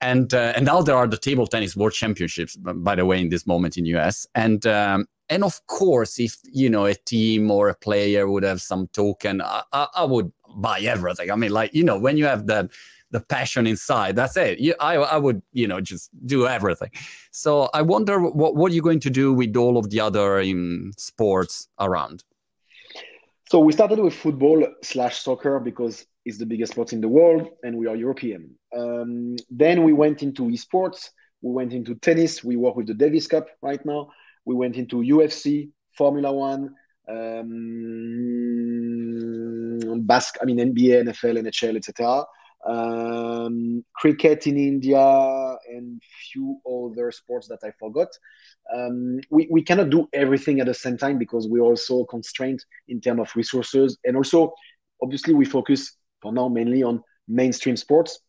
and 0.01 0.33
uh, 0.33 0.51
and 0.57 0.65
now 0.65 0.81
there 0.81 0.97
are 0.97 1.07
the 1.07 1.17
table 1.17 1.47
tennis 1.47 1.73
world 1.73 1.93
championships. 1.93 2.57
By 2.57 2.95
the 2.95 3.05
way, 3.05 3.21
in 3.21 3.29
this 3.29 3.47
moment 3.47 3.77
in 3.77 3.85
US, 3.85 4.27
and 4.35 4.65
um, 4.67 5.07
and 5.29 5.45
of 5.45 5.65
course, 5.67 6.19
if 6.19 6.35
you 6.43 6.69
know 6.69 6.85
a 6.85 6.95
team 6.95 7.49
or 7.49 7.69
a 7.69 7.75
player 7.75 8.29
would 8.29 8.43
have 8.43 8.61
some 8.61 8.87
token, 8.87 9.41
I, 9.41 9.63
I, 9.71 9.87
I 9.95 10.03
would 10.03 10.33
buy 10.57 10.81
everything. 10.81 11.31
I 11.31 11.37
mean, 11.37 11.51
like 11.51 11.73
you 11.73 11.85
know, 11.85 11.97
when 11.97 12.17
you 12.17 12.25
have 12.25 12.47
that 12.47 12.71
the 13.13 13.21
passion 13.21 13.65
inside. 13.67 14.15
That's 14.17 14.35
it. 14.35 14.59
You, 14.59 14.73
I, 14.79 14.95
I 14.95 15.17
would, 15.17 15.41
you 15.53 15.67
know, 15.67 15.79
just 15.79 16.09
do 16.25 16.47
everything. 16.47 16.89
So 17.31 17.69
I 17.73 17.81
wonder 17.83 18.19
what, 18.19 18.55
what 18.55 18.71
are 18.71 18.81
going 18.81 18.99
to 19.01 19.09
do 19.09 19.31
with 19.31 19.55
all 19.55 19.77
of 19.77 19.89
the 19.91 20.01
other 20.01 20.41
um, 20.41 20.91
sports 20.97 21.69
around? 21.79 22.23
So 23.49 23.59
we 23.59 23.71
started 23.71 23.99
with 23.99 24.15
football 24.15 24.65
slash 24.81 25.19
soccer 25.19 25.59
because 25.59 26.05
it's 26.25 26.39
the 26.39 26.45
biggest 26.45 26.71
sport 26.73 26.91
in 26.91 27.01
the 27.01 27.07
world 27.07 27.49
and 27.63 27.77
we 27.77 27.85
are 27.87 27.95
European. 27.95 28.55
Um, 28.75 29.35
then 29.49 29.83
we 29.83 29.93
went 29.93 30.23
into 30.23 30.43
esports. 30.49 31.09
We 31.43 31.51
went 31.51 31.71
into 31.71 31.93
tennis. 31.95 32.43
We 32.43 32.55
work 32.55 32.75
with 32.75 32.87
the 32.87 32.95
Davis 32.95 33.27
Cup 33.27 33.47
right 33.61 33.85
now. 33.85 34.09
We 34.45 34.55
went 34.55 34.75
into 34.75 34.97
UFC, 34.97 35.69
Formula 35.95 36.33
One, 36.33 36.73
um, 37.07 37.51
Basque, 40.07 40.37
I 40.41 40.45
mean 40.45 40.57
NBA, 40.57 41.03
NFL, 41.07 41.37
NHL, 41.43 41.75
etc 41.75 42.25
um, 42.65 43.83
cricket 43.95 44.47
in 44.47 44.57
India, 44.57 45.57
and 45.67 46.01
few 46.31 46.59
other 46.67 47.11
sports 47.11 47.47
that 47.47 47.59
I 47.63 47.71
forgot. 47.79 48.09
Um, 48.73 49.19
we, 49.29 49.47
we 49.51 49.61
cannot 49.61 49.89
do 49.89 50.07
everything 50.13 50.59
at 50.59 50.67
the 50.67 50.73
same 50.73 50.97
time 50.97 51.17
because 51.17 51.47
we're 51.47 51.61
also 51.61 52.05
constrained 52.05 52.63
in 52.87 53.01
terms 53.01 53.21
of 53.21 53.35
resources. 53.35 53.97
And 54.05 54.15
also, 54.15 54.53
obviously, 55.01 55.33
we 55.33 55.45
focus 55.45 55.97
for 56.21 56.31
now 56.31 56.47
mainly 56.47 56.83
on 56.83 57.03
mainstream 57.27 57.77
sports. 57.77 58.19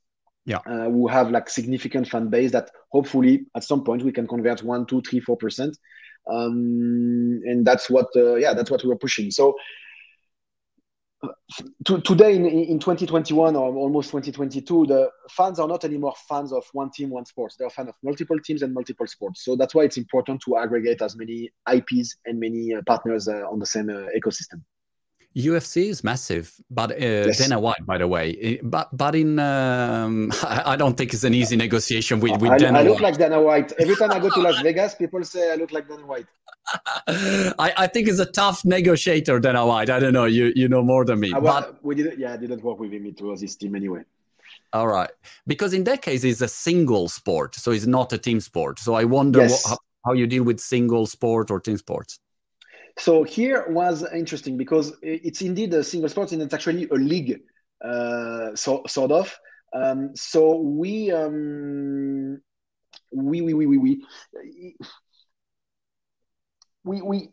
Yeah. 0.47 0.59
Uh, 0.67 0.91
who 0.91 1.09
have 1.09 1.31
like 1.31 1.49
significant 1.49 2.07
fan 2.07 2.29
base 2.29 2.53
that 2.53 2.71
hopefully 2.93 3.47
at 3.57 3.65
some 3.65 3.83
point 3.83 4.03
we 4.03 4.13
can 4.13 4.27
convert 4.27 4.63
one, 4.63 4.85
two, 4.85 5.01
three, 5.01 5.19
four 5.19 5.39
percent. 5.39 5.75
Um, 6.31 7.41
and 7.47 7.65
that's 7.65 7.89
what, 7.89 8.09
uh, 8.15 8.35
yeah, 8.35 8.53
that's 8.53 8.71
what 8.71 8.85
we 8.85 8.93
are 8.93 8.97
pushing. 8.97 9.31
So 9.31 9.55
to, 11.85 12.01
today 12.01 12.35
in, 12.35 12.47
in 12.47 12.79
2021 12.79 13.57
or 13.57 13.75
almost 13.75 14.11
2022 14.11 14.87
the 14.87 15.11
fans 15.31 15.59
are 15.59 15.69
not 15.69 15.85
anymore 15.85 16.15
fans 16.29 16.53
of 16.53 16.65
one 16.73 16.91
team 16.91 17.11
one 17.11 17.25
sports 17.25 17.57
they're 17.59 17.71
fans 17.71 17.89
of 17.89 17.95
multiple 18.03 18.39
teams 18.41 18.63
and 18.63 18.73
multiple 18.73 19.07
sports 19.07 19.45
so 19.45 19.57
that's 19.57 19.75
why 19.75 19.83
it's 19.83 19.97
important 19.97 20.41
to 20.41 20.57
aggregate 20.57 21.03
as 21.03 21.17
many 21.17 21.51
ips 21.75 22.17
and 22.27 22.39
many 22.39 22.75
uh, 22.75 22.81
partners 22.87 23.29
uh, 23.29 23.43
on 23.51 23.59
the 23.59 23.67
same 23.67 23.89
uh, 23.89 24.07
ecosystem 24.19 24.61
UFC 25.37 25.89
is 25.89 26.05
massive, 26.05 26.55
but 26.71 26.93
uh, 26.93 26.97
yes. 27.27 27.39
Dana 27.39 27.59
White, 27.59 27.85
by 27.85 27.99
the 27.99 28.07
way, 28.07 28.61
but 28.63 28.97
but 28.97 29.17
in 29.17 29.41
um, 29.41 30.31
I 30.45 30.77
don't 30.77 30.97
think 30.97 31.13
it's 31.13 31.25
an 31.25 31.35
easy 31.35 31.57
negotiation 31.57 32.21
with, 32.21 32.41
with 32.41 32.53
I, 32.53 32.59
Dana. 32.59 32.79
I 32.79 32.83
look 32.83 32.95
White. 32.95 33.03
like 33.03 33.19
Dana 33.19 33.43
White 33.43 33.73
every 33.81 33.97
time 33.97 34.13
I 34.13 34.21
go 34.21 34.31
to 34.31 34.41
Las 34.41 34.61
Vegas. 34.61 34.95
People 34.95 35.25
say 35.25 35.53
I 35.53 35.57
look 35.57 35.73
like 35.73 35.89
Dana 35.89 36.07
White. 36.07 36.27
I, 37.07 37.73
I 37.77 37.87
think 37.87 38.09
it's 38.09 38.19
a 38.19 38.27
tough 38.27 38.65
negotiator, 38.65 39.39
Dana 39.41 39.67
White. 39.67 39.91
I 39.91 39.99
don't 39.99 40.13
know. 40.13 40.25
You 40.25 40.53
you 40.55 40.69
know 40.69 40.83
more 40.83 41.05
than 41.05 41.21
me. 41.21 41.33
I, 41.33 41.41
but 41.41 41.85
we 41.85 41.95
didn't. 41.95 42.19
Yeah, 42.19 42.33
I 42.33 42.37
didn't 42.37 42.63
work 42.63 42.79
with 42.79 42.93
him. 42.93 43.07
It 43.07 43.21
was 43.21 43.41
his 43.41 43.57
team 43.57 43.75
anyway. 43.75 44.05
All 44.73 44.89
right, 44.89 45.11
because 45.47 45.73
in 45.73 45.85
that 45.85 46.03
case, 46.03 46.25
it's 46.25 46.41
a 46.41 46.49
single 46.49 47.09
sport, 47.09 47.55
so 47.55 47.71
it's 47.71 47.87
not 47.87 48.13
a 48.13 48.19
team 48.19 48.41
sport. 48.41 48.79
So 48.79 48.95
I 48.95 49.05
wonder 49.05 49.41
yes. 49.41 49.65
what, 49.65 49.71
how, 49.71 49.79
how 50.07 50.13
you 50.15 50.27
deal 50.27 50.43
with 50.43 50.59
single 50.59 51.07
sport 51.07 51.51
or 51.51 51.61
team 51.61 51.77
sports. 51.77 52.19
So 52.99 53.25
here 53.25 53.67
was 53.69 54.05
interesting 54.13 54.57
because 54.57 54.93
it's 55.03 55.43
indeed 55.43 55.75
a 55.75 55.83
single 55.83 56.09
sport 56.09 56.33
and 56.33 56.43
it's 56.43 56.55
actually 56.55 56.89
a 56.89 56.95
league, 56.95 57.41
uh, 57.85 58.55
so, 58.55 58.83
sort 58.87 59.11
of. 59.11 59.37
Um, 59.73 60.15
so 60.15 60.57
we, 60.57 61.11
um, 61.11 62.41
we, 63.13 63.41
we, 63.41 63.55
we, 63.55 63.67
we, 63.67 63.79
we, 63.79 64.05
we, 66.85 67.03
we 67.03 67.29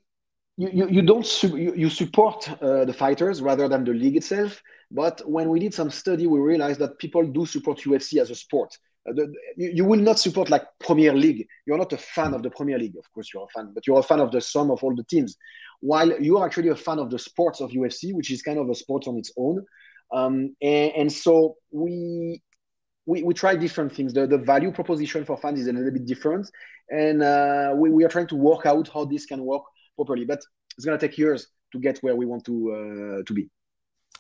you, 0.58 0.88
you 0.90 1.02
don't 1.02 1.26
su- 1.26 1.58
you, 1.58 1.74
you 1.76 1.90
support 1.90 2.50
uh, 2.62 2.86
the 2.86 2.94
fighters 2.94 3.42
rather 3.42 3.68
than 3.68 3.84
the 3.84 3.94
league 3.94 4.16
itself. 4.16 4.62
But 4.92 5.22
when 5.30 5.50
we 5.50 5.60
did 5.60 5.74
some 5.74 5.90
study, 5.90 6.28
we 6.28 6.40
realized 6.40 6.80
that 6.80 7.00
people 7.00 7.26
do 7.26 7.46
support 7.46 7.80
UFC 7.80 8.22
as 8.22 8.30
a 8.30 8.36
sport. 8.36 8.78
Uh, 9.10 9.14
the, 9.14 9.34
you, 9.58 9.72
you, 9.76 9.86
will 9.86 10.00
not 10.00 10.20
support 10.20 10.50
like 10.50 10.64
Premier 10.80 11.14
League. 11.14 11.48
You're 11.66 11.78
not 11.78 11.94
a 11.94 11.98
fan 11.98 12.34
of 12.34 12.44
the 12.44 12.52
Premier 12.52 12.78
League, 12.78 12.96
of 12.98 13.12
course 13.14 13.30
you're 13.34 13.44
a 13.44 13.48
fan, 13.48 13.72
but 13.74 13.88
you're 13.88 14.00
a 14.00 14.04
fan 14.04 14.20
of 14.20 14.32
the 14.32 14.42
sum 14.42 14.70
of 14.70 14.84
all 14.84 14.96
the 14.96 15.06
teams. 15.06 15.38
While 15.80 16.22
you 16.22 16.38
are 16.38 16.46
actually 16.46 16.70
a 16.70 16.76
fan 16.76 17.00
of 17.00 17.10
the 17.10 17.18
sports 17.18 17.62
of 17.62 17.72
UFC, 17.72 18.14
which 18.14 18.30
is 18.30 18.44
kind 18.44 18.60
of 18.60 18.70
a 18.70 18.76
sport 18.76 19.08
on 19.08 19.18
its 19.18 19.32
own. 19.38 19.66
Um, 20.14 20.56
and, 20.62 20.92
and, 20.92 21.12
so 21.12 21.56
we, 21.72 22.42
we 23.06 23.24
we 23.24 23.34
try 23.34 23.56
different 23.56 23.94
things. 23.96 24.14
The, 24.14 24.28
the 24.28 24.38
value 24.38 24.72
proposition 24.72 25.26
for 25.26 25.38
fans 25.38 25.60
is 25.60 25.68
a 25.68 25.74
little 25.74 25.92
bit 25.92 26.06
different, 26.06 26.50
and 26.90 27.24
uh, 27.24 27.74
we, 27.76 27.90
we 27.90 28.04
are 28.04 28.10
trying 28.10 28.28
to 28.28 28.36
work 28.36 28.66
out 28.66 28.90
how 28.94 29.06
this 29.06 29.26
can 29.26 29.44
work 29.44 29.64
properly. 29.96 30.26
But 30.26 30.42
it's 30.78 30.86
going 30.86 30.98
to 30.98 31.08
take 31.08 31.18
years 31.18 31.48
to 31.74 31.80
get 31.80 32.00
where 32.00 32.16
we 32.16 32.26
want 32.26 32.46
to 32.46 32.56
uh, 32.72 33.24
to 33.26 33.34
be. 33.34 33.50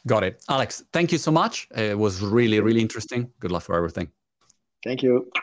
Got 0.08 0.24
it, 0.24 0.44
Alex. 0.50 0.84
Thank 0.91 1.12
you 1.12 1.17
so 1.17 1.32
much. 1.32 1.67
It 1.76 1.98
was 1.98 2.22
really 2.22 2.60
really 2.60 2.82
interesting. 2.82 3.32
Good 3.39 3.52
luck 3.52 3.63
for 3.63 3.76
everything. 3.76 4.10
Thank 4.84 5.04
you. 5.04 5.32